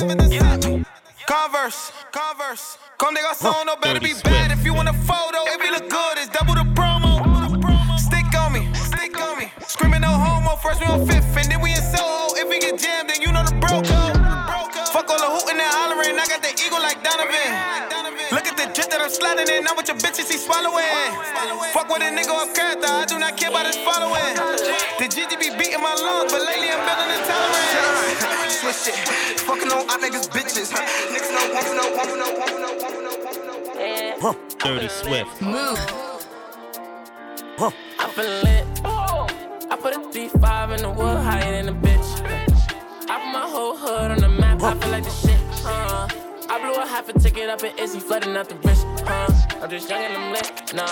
[1.27, 2.79] Converse, Converse.
[2.97, 4.51] Come they got song, no better be bad.
[4.51, 7.18] If you want a photo, if we look good, it's double the promo.
[9.79, 12.35] Screaming no homo, first we on fifth, and then we in Soho.
[12.35, 14.19] If we get jammed, then you know the bro code.
[14.91, 18.19] Fuck all the hooting and hollering, I got the ego like Donovan.
[18.35, 20.83] Look at the jet that I'm sliding in, I'm with your bitches, he swallowing.
[21.71, 24.35] Fuck with a nigga off character, I do not care about his following.
[24.99, 28.59] The GG be beating my lungs, but lately I'm building a tolerance.
[28.59, 28.99] Switch it.
[29.47, 30.75] Fucking on op niggas bitches.
[30.75, 30.83] Huh?
[31.15, 34.59] Niggas no want no want no want no want no want no.
[34.59, 35.39] Dirty Swift.
[35.39, 35.79] Move.
[37.63, 37.71] Huh.
[38.03, 38.88] I feel lit.
[39.81, 42.21] Put a 3-5 in the wood higher than a bitch.
[43.09, 44.61] I put my whole hood on the map.
[44.61, 45.39] I feel like the shit.
[45.63, 46.09] huh?
[46.51, 48.85] I blew a half a ticket up in Izzy, flooding out the wrist.
[49.07, 49.29] Uh,
[49.63, 50.75] I'm just young and I'm lit.
[50.75, 50.85] Nah,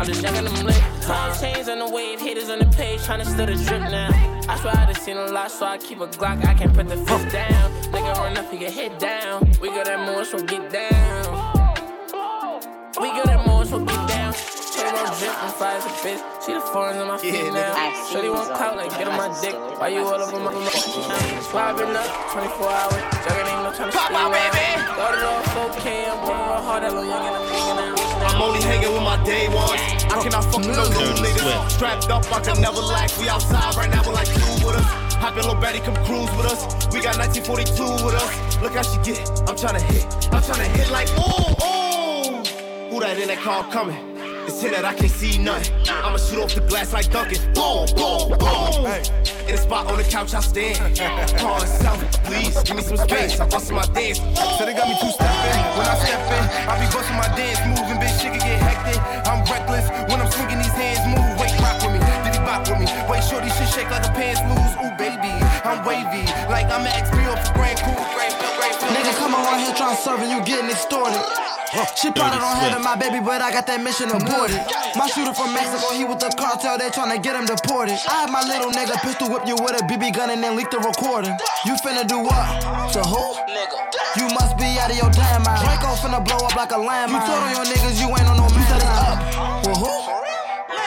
[0.00, 0.74] I'm just young and I'm lit.
[1.04, 1.32] Huh?
[1.40, 4.10] Chains on the wave, haters on the page, tryna steal the drip now.
[4.48, 6.44] I swear I done seen a lot, so I keep a Glock.
[6.44, 7.70] I can't put the fist down.
[7.92, 9.48] Nigga run up and get hit down.
[9.60, 11.22] We got that more, so get down.
[13.00, 13.51] We got that down.
[14.92, 16.20] Chain on drip and fly as a bitch.
[16.42, 17.72] See the foreigns on my feet now.
[18.12, 19.56] Shorty won't clout like get on my dick.
[19.80, 20.52] Why you all over my
[21.48, 23.02] Swabbing up 24 hours.
[23.24, 24.84] Jugging ain't no trying to Pop out, baby.
[24.92, 26.82] Started off okay, I'm going real hard.
[26.82, 28.36] That little young and I'm hanging out.
[28.36, 29.80] I'm only hanging with my day ones.
[30.12, 31.70] I cannot fuck with no new niggas.
[31.70, 33.08] Strapped up, I can never lack.
[33.16, 34.88] We outside right now, we're like two with us.
[35.24, 36.68] Hoppin' little Betty, come cruise with us.
[36.92, 38.60] We got 1942 with us.
[38.60, 39.24] Look how she get.
[39.48, 40.04] I'm tryna hit.
[40.28, 42.44] I'm tryna hit like ooh ooh.
[42.92, 44.11] Who that in that car coming?
[44.46, 45.70] It's here that I can't see nothing.
[45.86, 47.38] I'ma shoot off the glass like Duncan.
[47.54, 48.90] Boom, boom, boom.
[49.46, 50.98] In a spot on the couch, I stand.
[51.38, 53.38] Call itself, please give me some space.
[53.38, 54.18] I'm busting my dance.
[54.58, 55.62] So they got me two stepping.
[55.78, 58.18] When I step in, I be busting my dance, moving, bitch.
[58.18, 58.98] Shit can get hectic.
[59.30, 61.06] I'm reckless when I'm swinging these hands.
[61.06, 62.00] Move, wait, rock with me.
[62.26, 62.86] Did he bop with me?
[63.06, 64.74] Wait, shorty shit shake like a pants loose.
[64.82, 65.30] Ooh, baby,
[65.62, 66.26] I'm wavy.
[66.50, 68.12] Like I'm an XP off for Grand Cool.
[69.32, 71.16] Come around here trying to serve and you getting extorted.
[71.96, 74.60] She probably don't have it, my baby, but I got that mission aborted.
[74.92, 77.96] My shooter from Mexico, he with the cartel, they tryna get him deported.
[78.12, 80.68] I had my little nigga pistol whip you with a BB gun and then leak
[80.68, 81.32] the recording.
[81.64, 82.44] You finna do what?
[82.92, 83.24] To who?
[83.48, 85.64] Nigga, you must be out of your damn mind.
[85.64, 87.16] Draco finna blow up like a landmine.
[87.16, 89.64] You told on your niggas you ain't on no man up.
[89.64, 89.92] Well, who?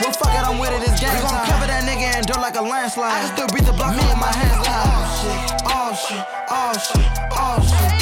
[0.06, 2.38] Well, fuck it, I'm with it, it's game We gon' cover that nigga and dirt
[2.38, 3.10] like a landslide.
[3.10, 6.24] I can still beat the block me in my hands like oh shit, oh shit,
[6.52, 7.95] oh shit, oh shit,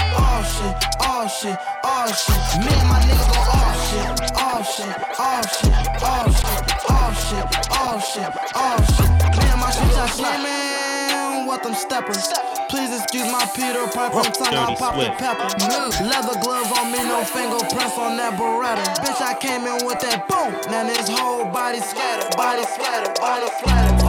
[0.43, 2.35] oh shit, oh shit, oh shit.
[2.59, 7.45] Me and my niggas go oh shit, oh shit, oh shit, oh shit, oh shit,
[7.71, 9.09] oh shit, oh shit.
[9.39, 12.27] Me and my shit just slamming, what them steppers.
[12.69, 15.47] Please excuse my Peter Piper tongue, I pop the pepper.
[16.03, 18.83] Leather gloves on me, no fingerprints on that Beretta.
[18.99, 20.51] Bitch, I came in with that boom.
[20.71, 24.03] Now this whole body scattered, body scattered, body scattered,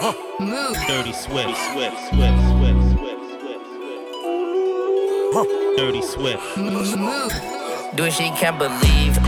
[0.00, 0.76] body Move.
[0.86, 1.56] Dirty Swift.
[1.72, 1.98] Swift.
[2.08, 2.38] Swift.
[2.48, 2.82] Swift.
[2.98, 3.24] Swift.
[5.32, 5.50] Swift.
[5.76, 6.56] Dirty Swift.
[7.96, 9.18] Doing shit you can't believe.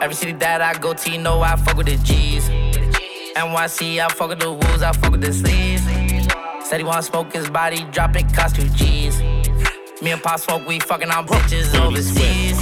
[0.00, 2.48] Every city that I go to, you know I fuck with the G's.
[3.36, 5.82] NYC, I fuck with the wolves, I fuck with the sleeves.
[6.66, 9.20] Said he wanna smoke his body, drop it, cost two G's.
[10.02, 12.58] Me and Pop Smoke, we fucking on bitches overseas.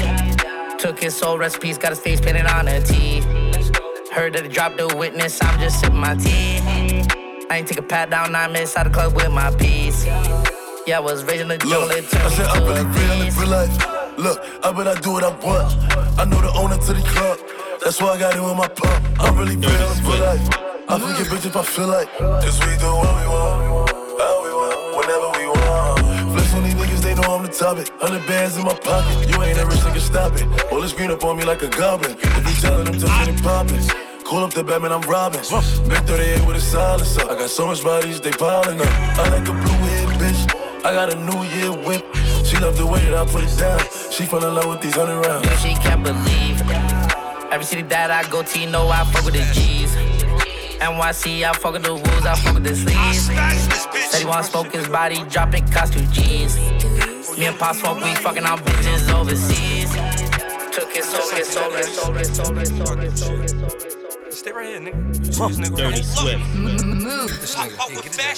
[0.81, 3.21] Took his soul recipes, got his face painted on a T.
[4.12, 6.58] Heard that he dropped the witness, I'm just sipping my tea.
[7.50, 10.04] I ain't take a pat down, I'm inside the club with my piece.
[10.87, 13.48] Yeah, I was raised in the jungle, it I said, I'm really real in real
[13.48, 14.18] life.
[14.18, 15.72] Look, I bet I do what I want.
[16.18, 17.38] I know the owner to the club.
[17.82, 19.20] That's why I got it with my pump.
[19.20, 20.48] I'm really real in real life.
[20.88, 22.08] I forget bitch if I feel like.
[22.18, 26.32] Cause we do what we want, how we want, whenever we want.
[26.32, 27.88] Flex on these niggas, they know I'm the topic.
[28.00, 29.28] Hundred bands in my pocket.
[29.28, 30.72] You ain't a rich nigga, stop it.
[30.72, 32.16] All this green up on me like a goblin.
[32.20, 34.08] If you telling them touching and popping.
[34.29, 35.41] Call up the Batman, I'm robbing.
[35.41, 37.23] Big 38 with a silencer.
[37.23, 38.87] I got so much bodies, they piling up.
[38.87, 40.85] I like a blue head bitch.
[40.85, 42.05] I got a new year whip.
[42.45, 43.81] She love the way that I put it down.
[44.11, 45.49] She fell in love with these hundred rounds.
[45.49, 46.61] Yo, she can't believe.
[47.51, 49.97] Every city that I go to, you know I fuck with the G's.
[50.77, 54.11] NYC, I fuck with the wolves, I fuck with the sleeves.
[54.12, 56.55] Said he wanna smoke his body, dropping it, cost two G's.
[57.38, 59.91] Me and Pop Smoke, we fucking on bitches overseas.
[60.71, 63.97] Took soul, his soul, his soul, his soul, his soul, his soul, his soul.
[64.48, 65.14] Stay right here, nigga.
[65.14, 66.54] This nigga Dirty right Swift.
[66.56, 67.28] Move.
[67.38, 67.76] This nigga.
[67.76, 68.37] Hey, get it back.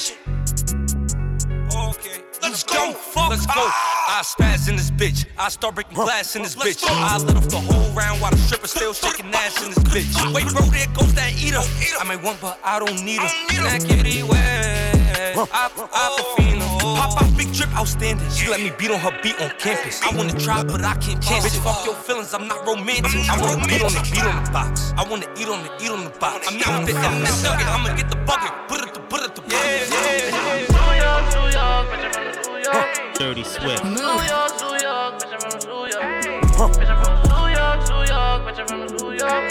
[1.70, 2.18] Okay.
[2.42, 2.92] Let's go.
[2.94, 3.30] Fuck.
[3.30, 3.52] Let's go.
[3.54, 5.26] I spaz in this bitch.
[5.38, 6.82] I start breaking glass in this bitch.
[6.84, 10.34] I lit off the whole round while the stripper still shaking ass in this bitch.
[10.34, 11.62] Wait, bro, there goes that eater.
[12.00, 13.28] I may want, but I don't need her.
[13.48, 15.38] Can I get it wet?
[15.38, 16.69] I, I Aquafina.
[16.80, 18.28] Pop out big trip outstanding.
[18.30, 20.00] She let me beat on her beat on campus.
[20.02, 21.60] I wanna try, but I can't chance it.
[21.60, 23.28] Fuck your feelings, I'm not romantic.
[23.28, 24.92] I wanna beat on the beat on the box.
[24.96, 26.48] I wanna eat on the eat on the box.
[26.48, 27.66] I'm not with the MS nugget.
[27.66, 28.52] I'ma get the bucket.
[28.68, 30.70] Put it to put it to yeah, yeah, yeah.
[30.70, 33.14] New York, New York, bitch, I'm from New York.
[33.18, 33.84] Dirty Swift.
[33.84, 36.08] New York, New York, bitch, I'm from New York.
[36.76, 39.44] Bitch, I'm from New York, New York, bitch, I'm from New York.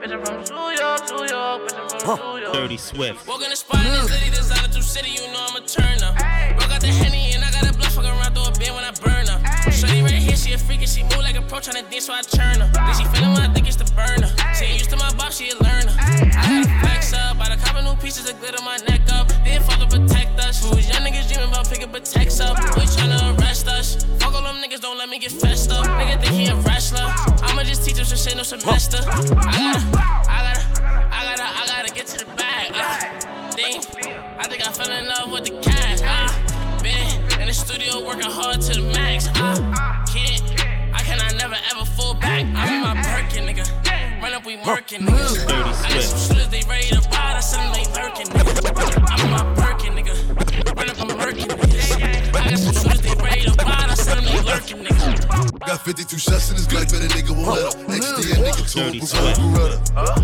[0.00, 2.52] Bitch, I'm from New York, New York, bitch, I'm from New York.
[2.54, 3.26] Dirty Swift.
[3.26, 6.12] Walk in the spot in this city, designer through city, you know I'm a turner.
[6.14, 6.43] Bro got
[6.84, 9.24] the henny and I got a blunt fucking around through a band when I burn
[9.24, 9.40] her.
[9.72, 12.12] Shorty right here, she a freak and she move like a pro tryna dance, so
[12.12, 12.68] I churn her.
[12.68, 14.28] Then she feelin' when I think it's the burner.
[14.52, 15.94] She ain't used to my boss, she a learner.
[15.96, 19.32] I gotta flex up, I done cop new pieces of glitter my neck up.
[19.44, 20.60] Then father protect us.
[20.60, 22.60] Who was young niggas dreaming about picking protects up.
[22.76, 24.04] We tryna arrest us.
[24.20, 25.88] Fuck all them niggas, don't let me get fessed up.
[25.96, 27.08] Nigga think he a wrestler.
[27.48, 29.00] I'ma just teach him some shit, no semester.
[29.00, 29.80] I gotta,
[30.28, 30.64] I gotta,
[31.08, 32.72] I gotta, I gotta get to the bag.
[32.74, 33.24] Uh,
[34.36, 36.00] I think I fell in love with the cash.
[36.02, 36.43] Uh,
[38.14, 39.28] working hard to the max.
[39.28, 42.44] I can't, I cannot never ever fall back.
[42.54, 44.22] I'm in my Birkin, nigga.
[44.22, 45.50] Run up, we working, nigga.
[45.50, 47.36] I got some shooters, they ready to ride.
[47.36, 49.04] I send them, they lurking, nigga.
[49.10, 50.14] I'm in my Birkin, nigga.
[50.76, 52.34] Run up, I'm working, nigga.
[52.34, 53.90] I got some shooters, they ready to ride.
[53.90, 55.66] I send them, they lurking, nigga.
[55.66, 57.86] Got 52 shots in his Glock, bet a nigga won't let him.
[58.00, 60.23] XD a nigga told him, Beretta.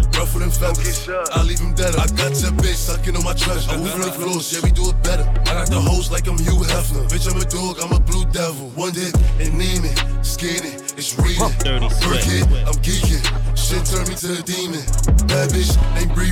[0.61, 1.97] Feathers, I leave him dead.
[1.97, 3.73] I got 10 bitch sucking on my treasure.
[3.73, 5.25] I'm moving floors, yeah, we do it better.
[5.49, 7.09] I got the host like I'm Hugh Hefner.
[7.09, 8.69] Bitch, I'm a dog, I'm a blue devil.
[8.77, 11.41] One dick, anemic, skinny, it's reading.
[11.41, 13.25] Work it, I'm geeking.
[13.57, 14.85] Shit turned me to a demon.
[15.33, 16.29] Bad bitch named Bree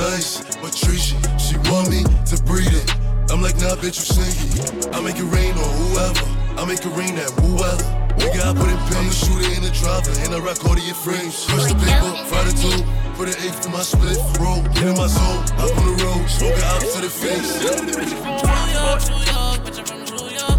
[0.00, 1.20] Nice, but treasy.
[1.36, 2.88] She want me to breed it.
[3.28, 4.94] I'm like, nah, bitch, you singing.
[4.94, 6.24] I make it rain on whoever.
[6.56, 7.97] I make it rain at whoever.
[8.18, 8.98] Nigga, I put it pain.
[8.98, 11.46] I'm the shooter in the driver, and I rock all of your frames.
[11.46, 12.84] Crush the paper, fry the two.
[13.16, 15.42] Put an eighth in my split, roll, get in my zone.
[15.58, 17.58] Up on the road, smoke it out to the face.
[17.58, 20.58] New York, New York, bitch, I'm from New York.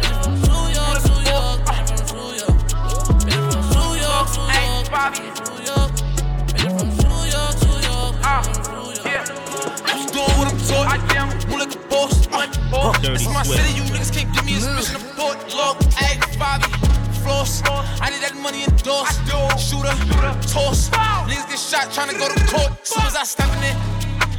[0.00, 1.58] I'm from New York, New York.
[1.66, 2.54] Bitch, I'm from New York.
[3.26, 4.78] Bitch, I'm from New York, New York.
[4.90, 5.90] Bitch, I'm from New York.
[6.46, 8.14] Bitch, I'm from New York, New York.
[8.14, 9.82] Bitch, I'm from New York.
[9.90, 10.86] I'm doing what I'm taught.
[10.86, 11.28] I am.
[11.50, 12.14] Move like a boss.
[13.02, 13.74] This is my city.
[13.74, 15.38] You niggas can't give me a mission of thought.
[15.50, 16.79] Look, ayy, Bobby.
[17.22, 17.62] Floss.
[18.00, 19.20] I need that money endorsed.
[19.60, 19.94] Shooter,
[20.48, 20.90] toss.
[21.28, 22.72] Niggas get shot trying to go to court.
[22.86, 23.76] Soon as I step in it,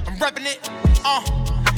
[0.08, 0.60] I'm repping it.
[1.06, 1.22] Uh,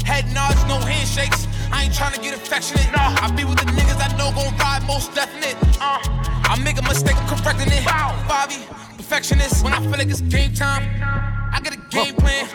[0.06, 1.48] head nods, no handshakes.
[1.72, 2.88] I ain't trying to get affectionate.
[2.92, 5.56] Nah, I be with the niggas I know gon' ride most definite.
[5.82, 6.00] Uh,
[6.46, 7.86] I make a mistake, I'm correcting it.
[8.28, 8.58] Bobby,
[8.98, 9.63] perfectionist.
[9.63, 10.84] When I feel like it's game time,
[11.54, 12.48] I got a game plan.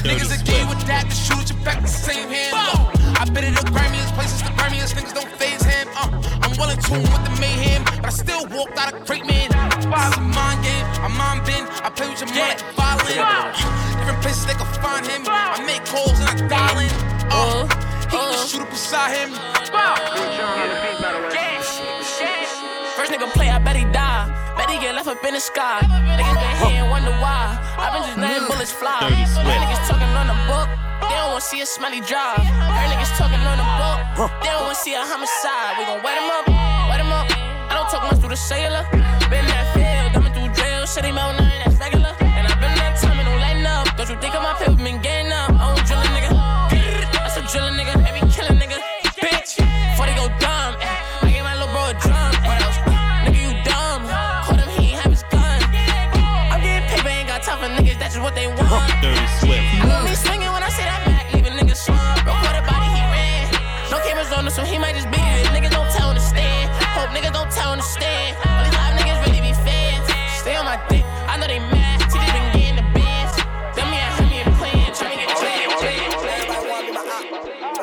[0.00, 2.56] Niggas a game with that, the shooters you back the same hand.
[2.56, 5.86] Uh, I been in the grimiest places, the grimiest niggas don't phase him.
[5.92, 6.08] Uh,
[6.40, 9.52] I'm well in tune with the mayhem, but I still walked out a crate man.
[9.76, 13.20] It's a mind game, I'm mind bend, I play with your mind like violin.
[13.20, 13.52] Uh,
[14.00, 15.20] different places they can find him.
[15.28, 16.88] I make calls and I dial in.
[17.28, 17.68] Uh,
[18.08, 19.59] he can shoot up beside him.
[25.10, 25.82] Up in the sky.
[25.82, 27.58] Niggas been here and wonder why.
[27.82, 29.10] i been just letting bullets fly.
[29.26, 29.42] Swift.
[29.42, 30.70] niggas talking on the book.
[31.02, 32.46] They don't wanna see a smelly drive.
[32.46, 34.30] Heard niggas talking on the book.
[34.38, 35.82] They don't wanna see a homicide.
[35.82, 36.46] We gon' wet him up,
[36.86, 37.26] wet him up.
[37.26, 38.86] I don't talk much through the cellular.
[39.26, 40.86] Been that field, coming through drill.
[40.86, 42.14] Shit ain't about nothing, that's regular.
[42.22, 43.90] And I been that time and don't lighten up.
[43.98, 45.49] Don't you think of my paper been getting up?
[58.70, 59.02] That's just what they want.
[59.02, 59.66] Dirty Swift.
[59.82, 61.98] I me swinging when I say that back, leaving niggas swung.
[62.22, 63.50] Bro, caught a body, he ran.
[63.90, 65.46] No cameras on him, so he might just beat it.
[65.50, 66.70] Niggas don't tell him to stand.
[66.94, 68.36] Hope niggas don't tell him to stand.
[68.46, 70.06] All these live niggas really be fans.
[70.38, 71.98] Stay on my dick, I know they mad.
[72.10, 73.34] See, they been getting the bands.
[73.74, 75.38] Them me and him ain't playing, trying to get.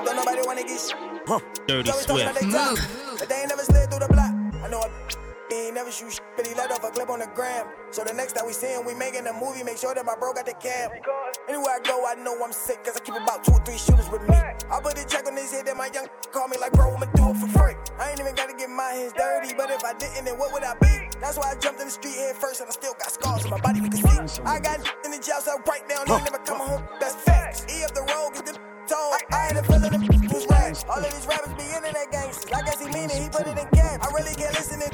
[0.07, 0.95] Don't nobody wanna get shit.
[1.67, 2.47] Dirty Always talking Swift.
[2.47, 3.06] about
[5.87, 7.67] never shoot shit, but he let off a clip on the gram.
[7.91, 10.15] So the next time we see him, we making a movie, make sure that my
[10.15, 10.91] bro got the cam.
[11.47, 14.09] Anywhere I go, I know I'm sick, cause I keep about two or three shooters
[14.09, 14.35] with me.
[14.35, 17.07] I put a check on his head, then my young call me like, bro, I'ma
[17.15, 17.75] do it for free.
[17.99, 20.63] I ain't even gotta get my hands dirty, but if I didn't, then what would
[20.63, 21.07] I be?
[21.21, 23.51] That's why I jumped in the street head first, and I still got scars on
[23.51, 24.41] my body, you can see.
[24.43, 27.65] I got in the jail cell right down, they never come home, that's facts.
[27.71, 29.15] E up the road, get the told.
[29.31, 30.03] I ain't a feeling them
[30.37, 30.85] was rags.
[30.89, 32.51] All of these rappers be internet gangsters.
[32.53, 33.76] I guess he mean it, he put it in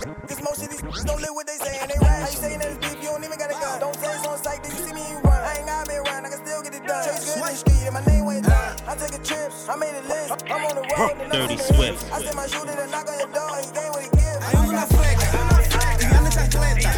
[0.03, 1.87] can't cause most of these don't live what they saying.
[1.87, 2.19] They rap.
[2.23, 2.97] How you saying that it's beef?
[3.03, 3.79] You don't even got a gun.
[3.79, 5.39] Don't say it's on sight, then you see me, you run.
[5.39, 7.03] I ain't gotta be around, I can still get it done.
[7.05, 8.75] Chase good in the street, and my name went down.
[8.87, 10.29] I took a trip, I made a list.
[10.51, 12.01] I'm on the road, and I'm Dirty seeing Swift.
[12.03, 12.11] hits.
[12.11, 14.39] I sent my shooter to knock on your door, he gave what he gives.
[14.43, 16.91] Hay una fleca y anda en chancleta.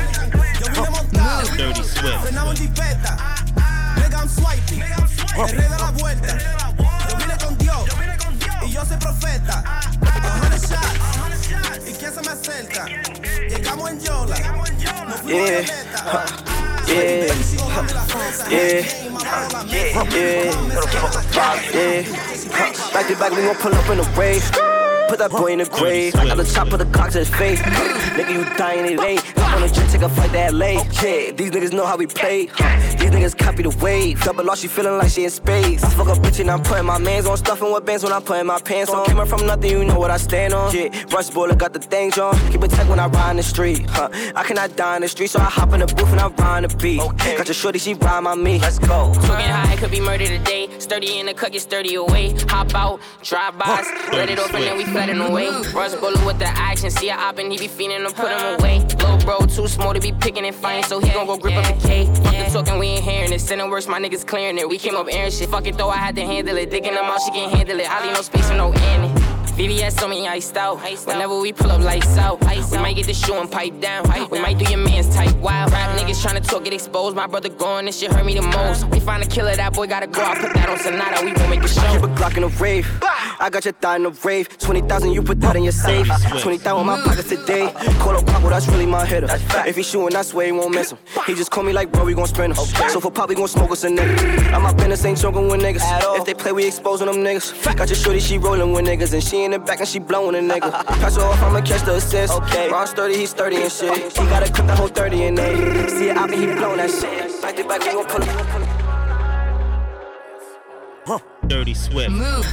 [0.59, 2.21] Yo vine montado, Dirty Swift.
[2.25, 3.11] frenamos en jipeta.
[4.01, 6.37] Nigga, I'm swiping, el rey de la vuelta.
[7.09, 7.85] Yo vine con Dios
[8.65, 9.63] y yo soy profeta.
[9.65, 9.94] Ah.
[12.75, 13.47] Se me acerca?
[13.49, 14.35] Llegamos en Yola,
[15.07, 15.49] nos fuimos Yeah.
[15.49, 16.25] de meta.
[16.87, 17.33] Yeah, yeah,
[18.49, 18.83] yeah,
[21.73, 22.03] yeah.
[22.93, 24.43] Back to back, we gon' pull up in the rave.
[25.09, 26.15] Put that boy in the grave.
[26.15, 27.59] I got the top of the Glock to his face.
[27.61, 29.44] Nigga, you dying it ain't.
[29.55, 30.83] Hop on the jet, take a flight that late.
[31.01, 32.47] Yeah, these niggas know how we play.
[32.47, 34.21] These niggas copy the wave.
[34.21, 35.81] Double loss, she feeling like she in space.
[35.81, 37.37] I fuck a bitch and I'm putting my mans on.
[37.37, 39.05] Stuffing with bands when I'm putting my pants on.
[39.05, 40.75] Came up from nothing, you know what I stand on.
[40.75, 42.37] Yeah, rush bullet, got the things on.
[42.51, 43.89] Keep it tight when I ride in the street.
[43.89, 44.09] Huh.
[44.35, 46.69] I cannot die in the street, so I hop in the booth and I ride
[46.69, 46.99] the beat.
[46.99, 47.37] Okay.
[47.37, 48.59] Got your shorty, she ride my me.
[48.59, 49.13] Let's go.
[49.13, 50.67] Smoking high, it could be murder today.
[50.79, 52.35] Sturdy in the cut, get sturdy away.
[52.49, 55.47] Hop out, drive bys, let it open, then we flooding away.
[55.73, 58.59] Rush bullet with the action, see a op and he be feeling to put him
[58.59, 58.79] away.
[58.79, 61.65] Little bro, too small to be picking and fighting, so he gon' go grip up
[61.65, 62.05] the K.
[62.05, 63.41] Fuck the talking, we ain't hearing it.
[63.41, 64.67] Sending worse, my niggas clearing it.
[64.67, 65.49] We came up airing shit.
[65.49, 66.69] Fuck it though, I had to handle it.
[66.69, 67.89] Digging them out, she can't handle it.
[67.89, 69.24] I leave no space for no ending.
[69.55, 70.81] VVS on me iced out.
[71.07, 72.41] Whenever we pull up lights out,
[72.71, 74.03] we might get the shoe and pipe down.
[74.29, 75.71] We might do your man's type wild.
[75.71, 77.15] Rap niggas tryna talk, get exposed.
[77.15, 78.83] My brother growing, this shit hurt me the most.
[78.89, 80.21] We find a killer, that boy gotta go.
[80.21, 81.79] I put that on Sonata, we gon' make a show.
[81.79, 82.85] I keep a Glock in a rave.
[83.39, 84.57] I got your thigh in a rave.
[84.57, 86.07] 20,000, you put that in your safe.
[86.07, 87.05] 20,000 in my mm.
[87.05, 87.71] pocket today.
[87.99, 89.27] Call up Pablo, that's really my hitter.
[89.65, 90.97] If he shooting, I swear he won't miss him.
[91.27, 92.65] He just call me like, bro, we gon' sprint him.
[92.89, 94.53] So for pop, we gon' smoke us a nigga.
[94.53, 96.17] I'm up in this ain't joking with niggas.
[96.17, 97.77] If they play, we exposing them niggas.
[97.77, 99.13] Got your shorty, she rolling with niggas.
[99.13, 100.71] And she in the back and she blowing a nigga.
[100.71, 102.33] Pass her off, I'ma catch the assist.
[102.33, 102.69] Okay.
[102.69, 104.11] Ron sturdy, he's 30 and shit.
[104.17, 105.89] He gotta cook the whole 30 in there.
[105.89, 107.41] See it, I mean, he blowing that shit.
[107.41, 108.23] Back to back, we gon' pull
[111.13, 111.21] up.
[111.47, 112.09] Dirty Swift.
[112.09, 112.45] Move.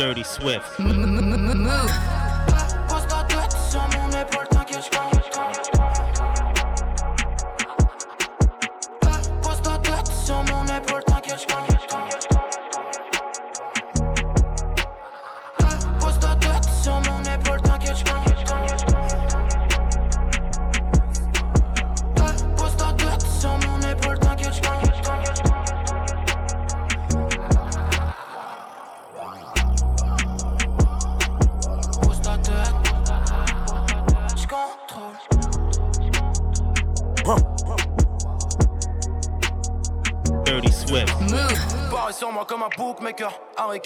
[0.00, 0.80] Dirty Swift.
[0.80, 2.23] Move.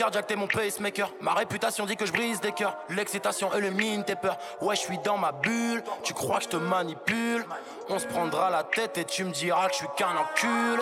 [0.09, 1.11] Cardiaque, t'es mon pacemaker.
[1.21, 2.75] Ma réputation dit que je brise des cœurs.
[2.89, 4.39] L'excitation élimine tes peurs.
[4.63, 5.85] Ouais, je suis dans ma bulle.
[6.03, 7.45] Tu crois que je te manipule?
[7.91, 10.81] On se prendra la tête et tu me diras que je suis qu'un encul.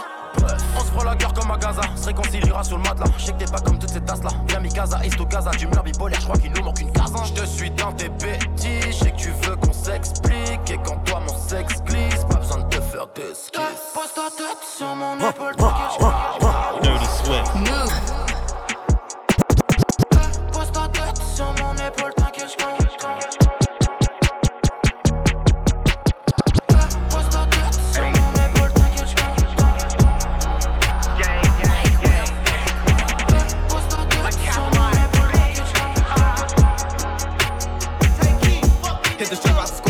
[0.77, 3.07] On se prend la guerre comme à Gaza, se réconciliera sur le matelas.
[3.19, 4.31] Je sais que t'es pas comme toutes ces tasses là.
[4.47, 6.93] Viens mi Gaza, East au Gaza, du mur bipolaire, je crois qu'il nous manque une
[6.93, 7.13] case.
[7.25, 10.71] Je te suis dans tes bêtises, je sais que tu veux qu'on s'explique.
[10.71, 13.61] Et quand toi mon sexe glisse, pas besoin de te faire d'esquisse.
[13.93, 15.57] Pose ta tête sur mon épaule,
[16.83, 18.16] Dirty Swift.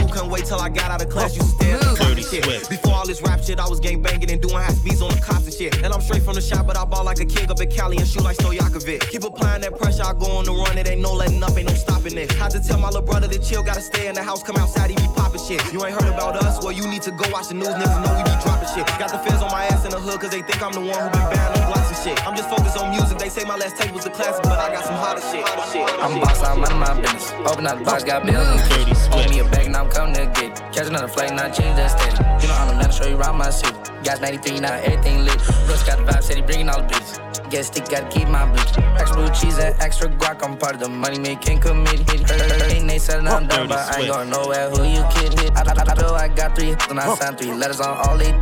[0.07, 1.37] School, couldn't wait till I got out of class.
[1.37, 2.45] You still Dirty shit.
[2.45, 2.71] Swift.
[2.71, 5.21] Before all this rap shit, I was gang banging and doing high speeds on the
[5.21, 5.77] cops and shit.
[5.83, 7.97] And I'm straight from the shop, but I ball like a king up in Cali
[7.99, 9.09] and shoot like Stojakovic.
[9.11, 10.79] Keep applying that pressure, I go on the run.
[10.79, 12.33] It ain't no letting up, ain't no stopping it.
[12.33, 14.91] Had to tell my little brother to chill, gotta stay in the house, come outside,
[14.91, 15.61] he be popping shit.
[15.73, 16.63] You ain't heard about us?
[16.63, 18.87] Well, you need to go watch the news, niggas know we be dropping shit.
[18.99, 21.01] Got the feds on my ass in the hood, cause they think I'm the one
[21.01, 22.17] who been banned on blocks and shit.
[22.27, 24.73] I'm just focused on music, they say my last tape was a classic, but I
[24.73, 25.45] got some hotter shit.
[25.49, 25.89] Hotter shit.
[26.05, 27.33] I'm boss, I'm out of my business.
[27.49, 29.09] Open up the box, got bills and kids.
[29.13, 30.73] Owe me a bag, now I'm coming to get it.
[30.73, 32.21] Catch another flight, now change that steady.
[32.43, 33.77] You know I'm the man, show you around my city.
[34.05, 35.41] Got 93, now everything lit.
[35.69, 37.26] Russ got the vibe, said he bringing all the bitches.
[37.51, 39.01] Guess stick, gotta keep my bitch.
[39.01, 42.19] Extra blue cheese and extra guac, I'm part of the money making committee.
[42.25, 42.67] Heard
[42.97, 44.71] they said I'm done, but I ain't going nowhere.
[44.71, 45.55] Who you kidding?
[45.55, 48.17] I, I, I, I know I got three, and I signed three letters on all
[48.17, 48.33] they.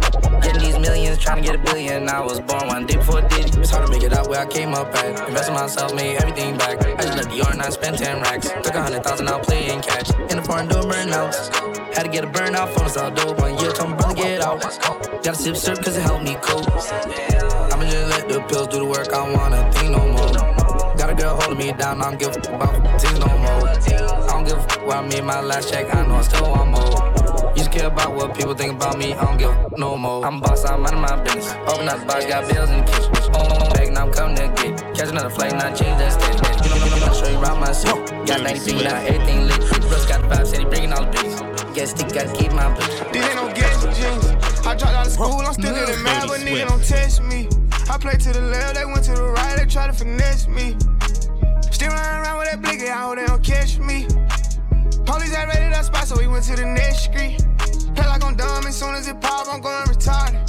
[0.40, 2.08] Getting these millions, trying to get a billion.
[2.08, 3.50] I was born one day before Diddy.
[3.60, 5.28] It's hard to make it out where I came up at.
[5.28, 6.80] Invest in myself, made everything back.
[6.86, 8.48] I just left the yard and I spent 10 racks.
[8.62, 10.10] Took a hundred thousand, I'll play and catch.
[10.30, 11.52] In the foreign doing burnouts.
[11.96, 13.72] Had to get a burnout phone, so I'll do it one year.
[13.72, 14.62] Told my brother get out.
[14.62, 17.63] Gotta sip syrup cause it helped me cope.
[18.34, 20.34] The pills do the work, I wanna think no more.
[20.98, 23.62] Got a girl holding me down, I don't give a f- about things no more.
[23.62, 26.50] I don't give a f- where I made my last check, I know I still
[26.50, 27.54] want more.
[27.54, 30.26] To care about what people think about me, I don't give a f- no more.
[30.26, 31.54] I'm boss, I'm out of my business.
[31.68, 33.12] Open up the box, got bills in the kitchen.
[33.38, 34.82] Oh, bag, now I'm coming to get.
[34.96, 36.34] Catch another flight, now change that steady.
[36.34, 38.00] You know, I'm gonna show you around my city.
[38.26, 39.60] Got 93, now everything lit.
[39.86, 41.74] Russ got the vibe, said he bringing all the bitches.
[41.74, 43.12] Guess stick, gotta keep my bitch.
[43.12, 43.63] These ain't no.
[44.74, 47.46] I dropped out of school, I'm still in the mad, but nigga don't test me.
[47.88, 50.74] I play to the left, they went to the right, they try to finesse me.
[51.70, 54.02] Still running around with that blicky, I hope they don't catch me.
[55.06, 57.38] Police had raided that spot, so we went to the next street.
[57.94, 60.42] Play like I'm dumb, as soon as it pop, I'm going retarded.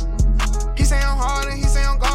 [0.75, 2.14] He say I'm hard and he say I'm garbage,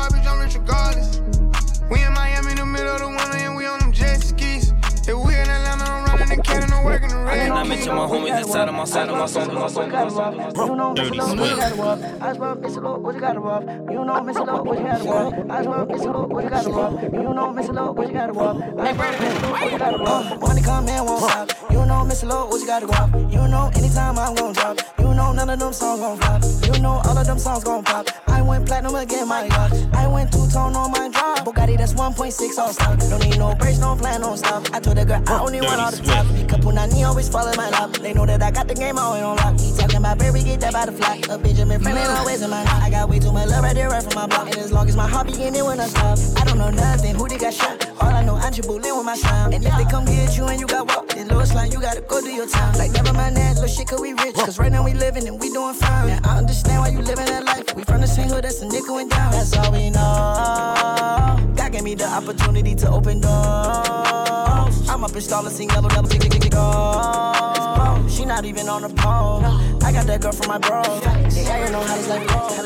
[7.81, 7.89] red.
[7.89, 10.95] And my homies inside of my side of my song, my song, my song.
[10.95, 11.57] Dirty you Swift.
[11.57, 12.23] got to rough?
[12.23, 12.33] I
[12.81, 13.63] Lord, what you got to rough?
[13.91, 15.51] You know, Missy Lord, what you got to rough?
[15.51, 17.03] I swear, Missy Lord, what you got to rough?
[17.03, 18.57] You know, Missy Lord, what you got to rough?
[18.79, 20.41] I swear, what you got to rough?
[20.41, 21.53] Money come in, won't stop.
[21.71, 23.11] You know, Missy Lord, what you got to rough?
[23.33, 24.81] You know, anytime I'm gon' drop.
[24.99, 26.43] You know, none of them songs gon' flop.
[26.65, 28.09] You know, all of them songs gon' pop.
[28.27, 29.71] I went platinum again, my God.
[29.93, 31.45] I went two tone on my drop.
[31.47, 32.99] Bugatti, that's 1.6 all stock.
[32.99, 34.63] Don't need no brakes, no plan, no stop.
[34.73, 36.27] I told the girl I only want all the top.
[36.35, 37.93] Because Punani always follow in my lap.
[37.93, 39.59] They know that I got the game always on lock.
[39.61, 41.21] He talking about baby, get that by the fly.
[41.29, 42.83] A Benjamin Franklin always in my heart.
[42.83, 44.47] I got way too much love right there, right from my block.
[44.49, 46.19] And as long as my heart begin, it when I stop.
[46.41, 47.77] I don't know nothing, who they got shot.
[48.01, 49.55] All I know, I'm Chibolin with my sound.
[49.55, 52.01] And if they come get you and you got walk, then Lord's line, you gotta
[52.01, 52.75] go do your time.
[52.79, 54.35] Like, never mind that, little shit, cause we rich.
[54.35, 56.09] Cause right now we living and we doing fine.
[56.09, 57.75] And I understand why you living that life.
[57.75, 59.33] We from the same hood, that's a nickel and down.
[59.33, 61.55] That's all we know.
[61.57, 64.89] God gave me the opportunity to open doors.
[64.89, 68.07] I'm up in installer, sing level, level, tick, tick, tick, go.
[68.09, 69.45] She not even on the pole.
[69.85, 70.83] I got that girl from my bro.
[70.83, 72.59] Yeah, you know how this life goes.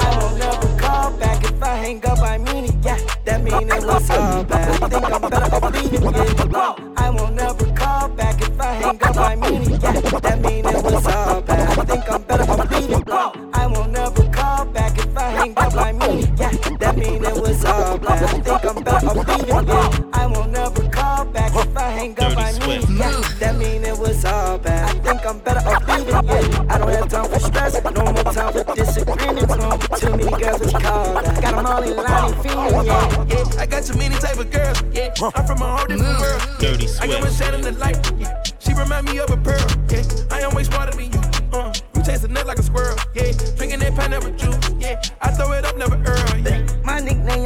[0.00, 0.79] I won't never
[1.18, 2.18] back if I hang up.
[2.20, 2.98] I mean it, yeah.
[3.24, 4.82] That mean it was all bad.
[4.82, 6.52] I think I'm better off leaving it.
[6.52, 6.74] Yeah.
[6.96, 9.16] I won't never call back if I hang up.
[9.16, 10.00] I mean it, yeah.
[10.26, 11.78] That mean it was all bad.
[11.78, 13.08] I think I'm better off leaving it.
[13.54, 15.74] I won't never call back if I hang up.
[15.74, 16.20] I me.
[16.38, 16.50] yeah.
[16.78, 18.22] That mean it was all bad.
[18.22, 19.68] I think I'm better off leaving it.
[19.68, 20.10] Yeah.
[20.12, 22.36] I won't never call back if I hang up.
[22.36, 23.20] I mean it, yeah.
[23.38, 24.96] That mean it was all bad.
[24.96, 26.52] I think I'm better off leaving it.
[26.52, 26.66] Yeah.
[26.68, 27.82] I don't have time for stress.
[27.82, 29.56] No more time for disagreements.
[29.56, 31.42] No too many girls what you call that.
[31.42, 33.24] Got them all in line and feeling, yeah.
[33.28, 34.82] Yeah, I got too many type of girls.
[34.92, 36.42] Yeah, I'm from a whole different world.
[36.58, 37.22] Dirty I got Swift.
[37.22, 38.12] my shine in the light.
[38.18, 39.60] Yeah, she remind me of a pearl.
[39.90, 41.20] Yeah, I am way smarter than you.
[41.52, 42.96] Uh, you taste a nut like a squirrel.
[43.14, 44.59] Yeah, drinking that pineapple juice.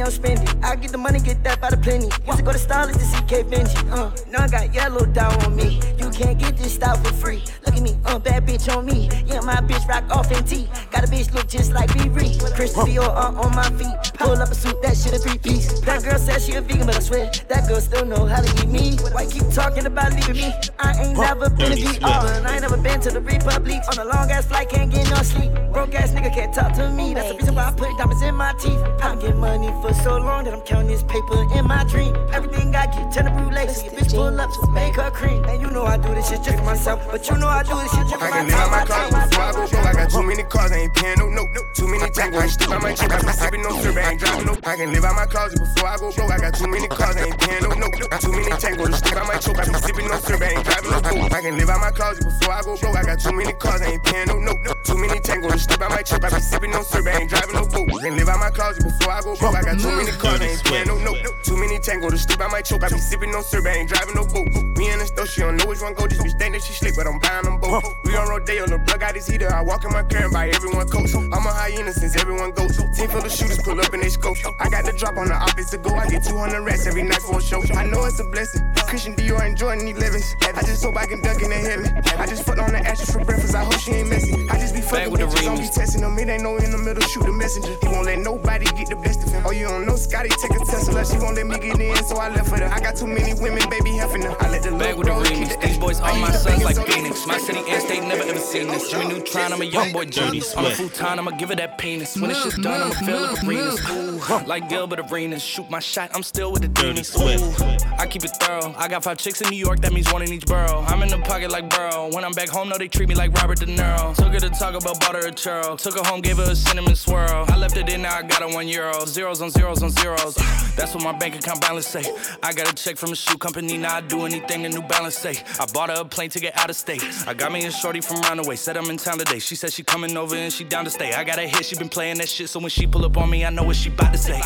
[0.05, 0.55] Yo, spend it.
[0.63, 2.05] I get the money, get that by the plenty.
[2.05, 3.75] Used to go to Starlets to see K Benji.
[3.89, 5.81] Uh, now I got yellow down on me.
[5.97, 7.41] You can't get this style for free.
[7.65, 9.09] Look at me, uh, bad bitch on me.
[9.25, 10.69] Yeah, my bitch rock off in T.
[10.91, 12.07] Got a bitch look just like B.
[12.09, 12.37] Ree.
[12.53, 14.13] Christian Dior uh, on my feet.
[14.13, 15.79] Pull up a suit, that shit a three piece.
[15.81, 18.63] That girl says she a vegan, but I swear that girl still know how to
[18.63, 18.97] eat me.
[19.11, 20.53] Why keep talking about leaving me?
[20.77, 22.03] I ain't never been to the Swift.
[22.03, 23.81] I ain't never been to the Republic.
[23.91, 25.51] On a long ass flight, can't get no sleep.
[25.73, 27.15] Broke ass nigga can't talk to me.
[27.15, 28.79] That's the reason why I put diamonds in my teeth.
[29.01, 32.15] I get money for so long that I'm counting this paper in my dream.
[32.31, 33.67] Everything I get, turn the brulee.
[33.67, 35.43] So your bitch pull up to make her cream.
[35.45, 36.99] And you know I do this shit just for myself.
[37.11, 38.61] But you know I do this shit just for I can myself.
[38.61, 39.85] live out my cars before I go broke.
[39.85, 41.49] I got too many cars, I ain't paying no note.
[41.75, 43.11] Too many tangos, I stick by my chip.
[43.11, 44.53] I be sipping no syrup, I ain't driving no.
[44.63, 46.31] I can live out my closet before I go broke.
[46.31, 47.95] I got too many cars, I ain't paying no note.
[48.21, 49.59] Too many tangos, I stick by my choke.
[49.59, 51.33] I be sipping no syrup, I ain't driving no boat.
[51.33, 52.95] I can live out my closet before I go broke.
[52.95, 54.59] I got too many cars, I ain't paying no note.
[54.85, 56.23] Too many tangos, I stick by my chip.
[56.23, 57.89] I be sipping no syrup, I ain't driving no boat.
[57.95, 59.55] I can live out my closet before I go broke.
[59.55, 61.21] I got too many cars, I ain't paying no note.
[61.43, 62.83] Too many tangos, I stick by my choke.
[62.83, 64.49] I be sipping no syrup, I ain't driving no boat.
[64.77, 66.07] Me and the store, she don't know which one go.
[66.07, 67.85] This bitch think that she slick, but I'm buying them both.
[68.03, 69.53] We on Rodeo, the plug got his heater.
[69.53, 71.13] I walk in my car and buy everyone coats.
[71.13, 72.77] I'm a hyena since everyone goes.
[72.97, 74.37] Team full of shooters pull up in they scope.
[74.59, 75.93] I got the drop on the office to go.
[75.95, 77.61] I get 200 rats every night for a show.
[77.75, 78.61] I know it's a blessing.
[78.95, 80.55] Christian Dior and Jordan 11s.
[80.55, 81.85] I just hope I can dunk in the heaven.
[82.17, 83.53] I just fucked on the ashes for breakfast.
[83.53, 84.47] I hope she ain't messy.
[84.47, 85.43] I just be fucking with the bitches.
[85.43, 85.75] Don't be remix.
[85.75, 86.17] testing them.
[86.17, 87.03] It ain't no in the middle.
[87.03, 87.75] Shoot the messenger.
[87.81, 89.43] He won't let nobody get the best of him.
[89.45, 91.05] Oh, you don't know Scotty take a Tesla.
[91.05, 92.71] She won't let me get in, so I left with her.
[92.71, 94.31] I got too many women, baby, helping her.
[94.39, 95.59] I let the Back with the bros remix.
[95.59, 97.27] the These boys I all my sons like Phoenix.
[97.27, 98.89] My city and state never ever seen this.
[98.89, 100.55] Jimmy Neutron, I'm a young boy Dirty genius.
[100.55, 102.15] On a futon, I'ma give her that penis.
[102.15, 103.91] When it's just done, I'ma fill up arenas.
[103.91, 105.43] Ooh, like Gilbert Arenas.
[105.43, 107.09] Shoot my shot, I'm still with the demons.
[107.09, 107.43] Swift.
[107.43, 108.73] Ooh, I keep it thorough.
[108.77, 110.83] I got five chicks in New York, that means one in each borough.
[110.87, 112.09] I'm in the pocket like Burrow.
[112.13, 114.15] When I'm back home, no, they treat me like Robert De Niro.
[114.15, 115.77] Took her to Taco Bell, bought her a churro.
[115.77, 117.45] Took her home, gave her a cinnamon swirl.
[117.47, 119.05] I left it in, now I got her one euro.
[119.05, 120.35] Zeros on zeros on zeros.
[120.75, 122.03] That's what my bank account balance say.
[122.43, 125.17] I got a check from a shoe company, now I do anything the New Balance
[125.17, 125.41] say.
[125.59, 127.03] I bought her a plane to get out of state.
[127.27, 129.39] I got me a shorty from Roundaway, said I'm in town today.
[129.39, 131.13] She said she coming over and she down to stay.
[131.13, 133.29] I got a hit, she been playing that shit, so when she pull up on
[133.29, 134.39] me, I know what she bout to say.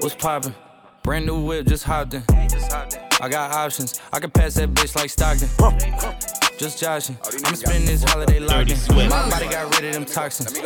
[0.00, 0.54] What's poppin'?
[1.02, 2.22] Brand new whip, just hopped in.
[3.22, 5.48] I got options, I can pass that bitch like Stockton.
[6.58, 7.16] Just joshing.
[7.44, 9.08] I'm spending this holiday locked in.
[9.08, 10.58] My body got rid of them toxins.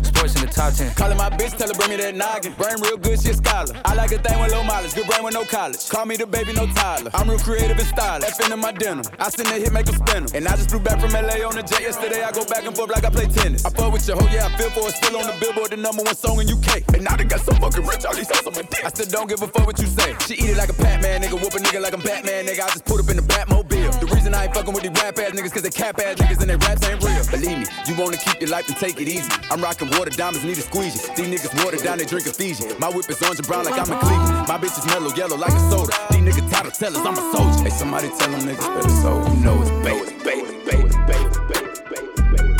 [0.00, 0.94] Sports in the top 10.
[0.94, 2.52] Callin' my bitch, tell her bring me that noggin.
[2.54, 3.72] Brain real good, she a scholar.
[3.84, 5.88] I like a thing with low mileage, good brain with no college.
[5.88, 7.10] Call me the baby, no Tyler.
[7.14, 8.28] I'm real creative and stylish.
[8.28, 9.04] F into my denim.
[9.18, 10.28] I send a hit, make a spin 'em.
[10.34, 12.22] And I just flew back from LA on the jet yesterday.
[12.22, 13.64] I go back and forth like I play tennis.
[13.64, 14.96] I fuck with your hoe, yeah, I feel for it.
[14.96, 16.84] Still on the billboard, the number one song in UK.
[16.92, 18.84] And now they got so fucking rich, all these hoes on my dick.
[18.84, 20.16] I still don't give a fuck what you say.
[20.26, 21.40] She eat it like a Pac-Man, nigga.
[21.40, 22.60] Whoop a nigga like I'm Batman, nigga.
[22.60, 24.00] I just put up in the Batmobile.
[24.00, 26.40] The reason I ain't fucking with these rap ass niggas, cause they cap ass niggas
[26.40, 27.24] and they raps ain't real.
[27.30, 29.30] Believe me, you wanna keep your life and take it easy.
[29.50, 31.00] I'm rocking water diamonds, need a squeegee.
[31.16, 32.64] These niggas water down, they drinking Fiji.
[32.78, 34.48] My whip is orange and brown like I'm in Cleveland.
[34.48, 35.92] My bitch is mellow yellow like a soda.
[36.10, 37.64] These niggas title tellers, I'm a soldier.
[37.64, 42.56] Hey, somebody tell them niggas better so you know it's baby, baby, baby, baby, baby.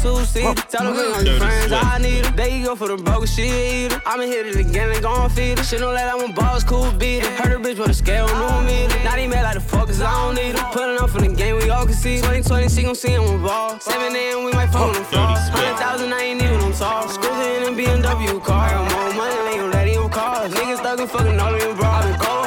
[0.00, 0.54] two seater.
[0.68, 2.36] Tell them bring all your friends, I need them.
[2.36, 3.92] They go for the broke shit.
[4.06, 5.64] I'ma hit it again and gon' feed it.
[5.64, 7.32] Shit, don't let that one boss cool beat it.
[7.38, 9.04] Heard a bitch with a scale, new meter.
[9.04, 10.64] Not even mad like the fuckers, I don't need them.
[10.72, 12.16] Pulling up from the game, we all can see.
[12.16, 13.78] 2020, she gon' see him with ball.
[13.80, 15.34] 7 a.m., we might phone them fall.
[15.34, 17.10] 100,000, I ain't even on top.
[17.10, 18.70] Squeezing in a BMW car.
[18.90, 20.48] More money, they gon' let him call.
[20.48, 21.86] Niggas stuck thuggin', fucking all of them, bro.
[21.86, 22.39] I been cold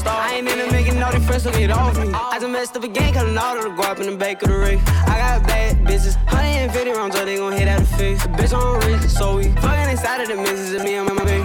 [0.00, 0.16] star.
[0.16, 2.10] I ain't into making all these friends, so get off me.
[2.12, 4.56] I just messed up again, cutting all of the guap in the back of the
[4.56, 4.78] rig.
[5.06, 8.22] I got bad bitches, 150 rounds, so they gon' hit out the face.
[8.38, 11.44] Bitch, I'm rich, so we fucking inside of the misses, and me and my baby.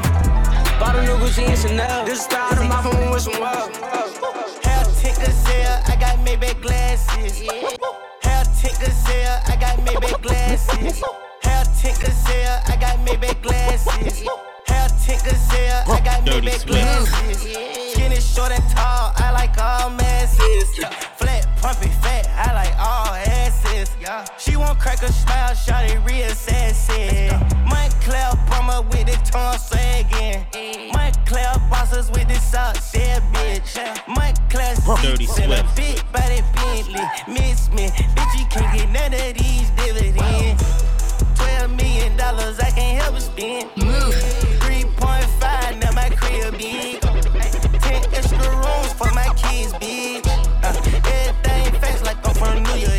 [0.80, 2.06] Bought a new Gucci and Chanel.
[2.06, 3.76] This style of my phone with some wild.
[4.64, 7.40] Hell, tick gazelle, I got Maybach glasses.
[8.24, 11.04] Hell, tick gazelle, I got Maybach glasses.
[11.44, 14.28] Hell, tick gazelle, I got Maybach glasses
[15.06, 15.84] tint gazelle.
[15.88, 17.42] I got me big glasses.
[17.94, 19.14] Skinny, short, and tall.
[19.16, 20.70] I like all masses.
[21.16, 22.26] Flat, pumpy, fat.
[22.36, 23.90] I like all asses.
[24.40, 25.54] She won't crack a smile.
[25.54, 27.30] Shawty real sassy.
[27.70, 30.46] Mike Claire Bummer with the tongue sagging.
[30.92, 33.78] Mike Claire bosses with the sock said bitch.
[34.08, 37.06] Mike Claire seats in a big body Bentley.
[37.28, 37.88] Miss me.
[38.16, 40.64] Bitch, you can't get none of these dividends.
[41.36, 43.70] Twelve million dollars, I can't help but spend.
[43.78, 44.55] Move.
[44.98, 46.54] 2.5, my crib
[47.80, 50.28] 10 extra rooms for my kids, bitch.
[50.64, 52.95] Uh, everything face like I'm from New York.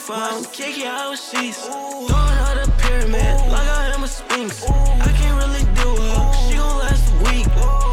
[0.00, 0.44] The seafoam.
[0.52, 1.66] Kick you out with sheets.
[1.66, 3.40] Throwing out the pyramid.
[3.50, 4.64] Like I am a sphinx.
[4.64, 6.32] I can't really do her.
[6.48, 7.46] She gon' last a week.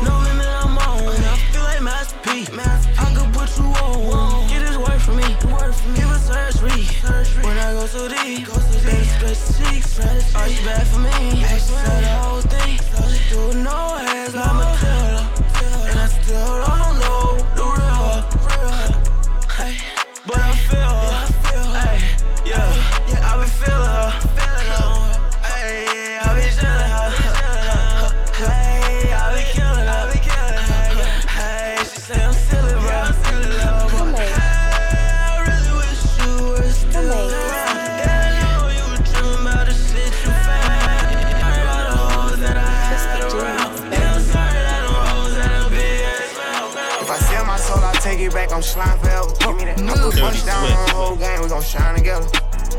[0.04, 1.08] No limit, I'm on.
[1.08, 2.48] I feel like Master P.
[2.58, 4.48] I could put you on.
[4.50, 5.28] Get this work for me.
[5.96, 6.86] Give a surgery.
[7.44, 8.48] When I go so deep.
[8.84, 10.00] Baby, stretch cheeks.
[10.36, 11.44] Are you bad for me?
[11.60, 12.80] Said the whole thing.
[13.30, 13.87] Do no
[50.10, 50.24] me that.
[50.24, 51.42] I put punch down on the whole game.
[51.42, 52.28] We gon' shine together.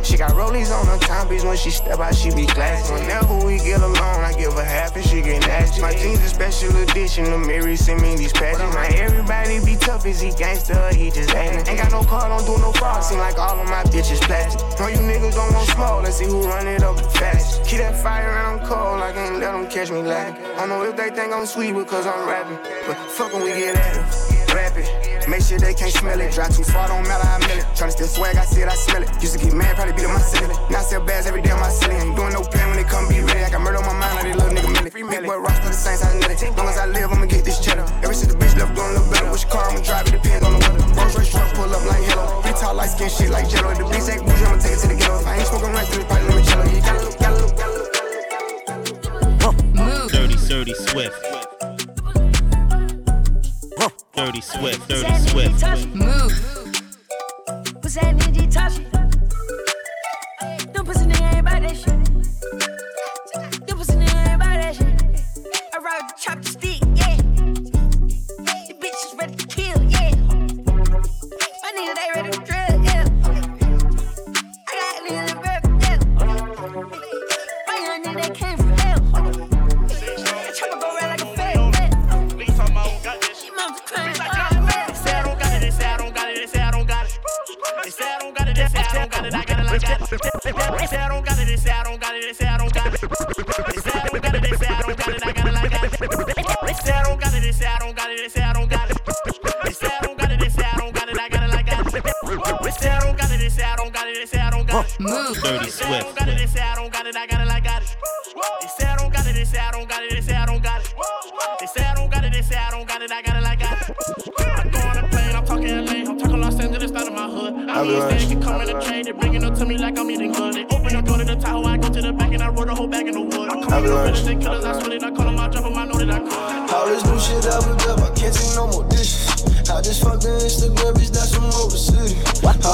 [0.02, 2.92] She got rollies on her timepiece when she step out, she be classy.
[2.94, 5.82] Whenever we get alone, I give her half and she get nasty.
[5.82, 8.74] My jeans a special edition, the Mary send me these patches.
[8.74, 10.94] Like everybody be tough, is he gangster?
[10.94, 11.66] He just acting.
[11.68, 13.02] Ain't got no car, don't do no fraud.
[13.02, 14.60] Seem like all of my bitches plastic.
[14.78, 16.02] No, you niggas don't want smoke.
[16.04, 17.68] Let's see who run it up the fastest.
[17.68, 20.44] Keep that fire and I'm cold, I can't let them catch me lacking.
[20.44, 23.50] I don't know if they think I'm sweet because I'm rapping, but fuck when we
[23.50, 24.54] get at it.
[24.54, 25.07] Rap it.
[25.28, 26.32] Make sure they can't smell it.
[26.32, 27.66] Drive too far, don't matter, I mill it.
[27.76, 29.10] Tryna steal swag, I see it, I smell it.
[29.20, 30.48] Used to get mad, probably beat up my silly.
[30.72, 31.96] Now I sell bags every day on my silly.
[31.96, 33.44] Ain't doing no plan when they come be ready.
[33.44, 34.88] I got murder on my mind like they little nigga millie.
[34.88, 36.56] Big boy rocks to the Saints, I net it.
[36.56, 37.84] Long as I live, I'ma get this cheddar.
[38.00, 39.30] Ever since the bitch left, doing a little better.
[39.30, 40.80] Which car I'ma drive, it depends on the weather.
[40.96, 42.40] Rolls Royce truck, pull up like hello.
[42.42, 43.76] He talk light skin shit like jello.
[43.76, 45.20] The bitch ain't bougie, I'ma take it to the ghetto.
[45.20, 46.64] If I ain't smoking rice, then it's probably limoncello.
[46.72, 47.84] You gotta look, gotta look, gotta look.
[50.08, 51.37] Dirty, dirty Swift.
[54.18, 55.94] Dirty Swift, Dirty Swift.
[55.94, 56.32] Move.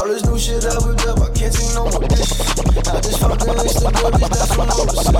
[0.04, 2.36] All this new shit I whipped up, I can't take no more dishes.
[2.92, 5.16] I just fucked the Instagram, bitch, that's from over city.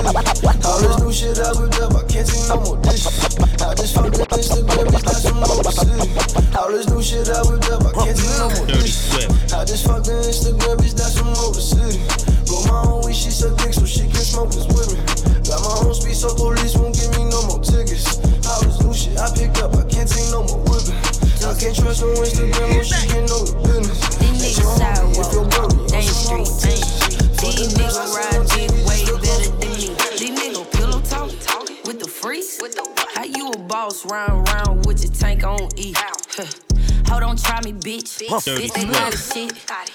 [0.61, 3.17] All this new shit I whipped up, I can't take no more dishes.
[3.65, 6.05] I just fucked the Instagram, bitch, that's from over city.
[6.53, 9.09] All this new shit I whipped up, I can't take no more dishes.
[9.57, 11.97] I just fucked the Instagram, bitch, that's from over city.
[12.45, 15.01] Roll my own weed, she suck dick so she can smoke this with me.
[15.49, 18.21] Got my own speed, so police won't give me no more tickets.
[18.45, 20.93] All this new shit I picked up, I can't take no more whipping.
[21.41, 22.69] I can't trust no Instagram,
[34.15, 35.93] run round with your tank on E.
[37.07, 38.23] Hold on, try me, bitch.
[38.23, 39.51] Bitch, body shit.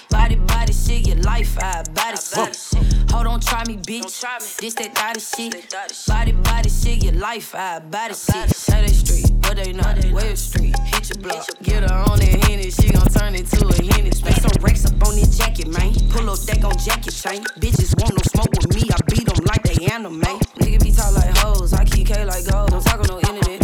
[0.09, 3.11] Body, body shit, your life, I body shit.
[3.11, 4.21] Hold on, try me, bitch.
[4.59, 5.75] This that body shit.
[6.07, 8.47] Body, body shit, your life, I body shit.
[8.67, 9.97] That street, but they not.
[10.11, 11.47] Web street, hit your block.
[11.63, 14.11] Get her on that henny, she gon' turn into a henny.
[14.23, 15.93] Make some racks up on this jacket, man.
[16.11, 17.43] Pull up, they gon' jacket chain.
[17.59, 20.21] Bitches want no smoke with me, I beat them like they anime.
[20.61, 22.69] Nigga be tall like hoes, I keep K like gold.
[22.69, 23.60] Don't talk on no internet.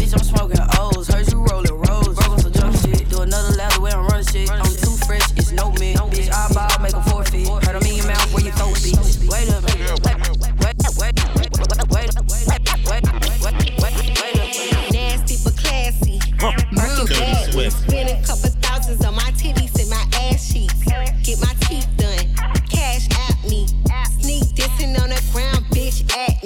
[5.57, 5.93] know me.
[6.13, 7.47] Bitch, I ball, make a forfeit.
[7.65, 9.29] Heard a million mouths where you throw bitch.
[9.29, 10.03] Wait wait, up.
[10.03, 10.07] A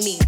[0.02, 0.18] me.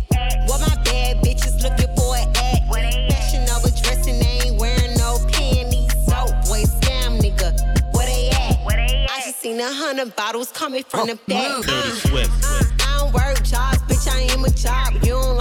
[9.59, 11.51] the hundred bottles coming from oh, the back.
[11.51, 14.95] Uh, uh, I don't work jobs, bitch, I am a job.
[15.05, 15.34] You don't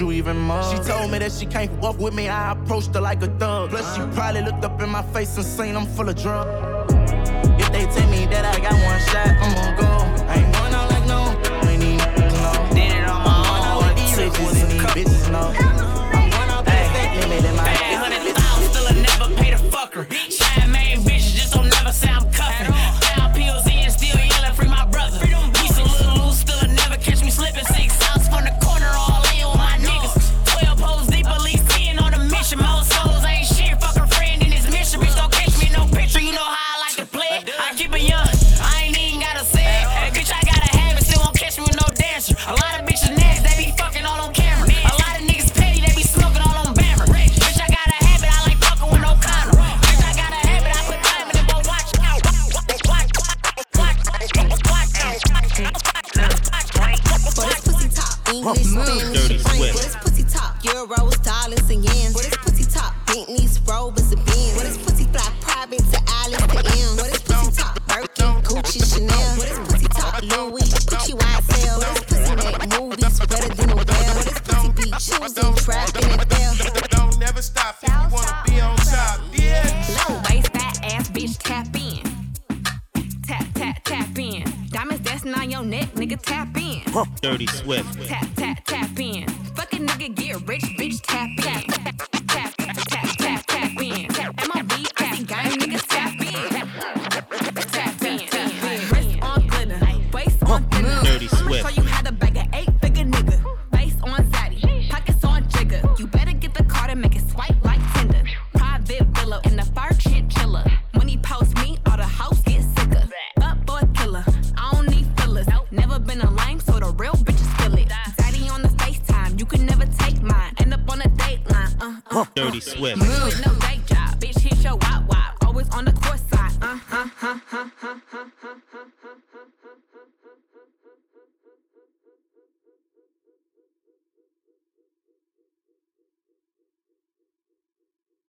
[0.00, 0.62] you even more.
[0.64, 3.70] She told me that she can't walk with me, I approached her like a thug.
[3.70, 4.14] Plus, she uh-huh.
[4.14, 6.79] probably looked up in my face and seen I'm full of drugs.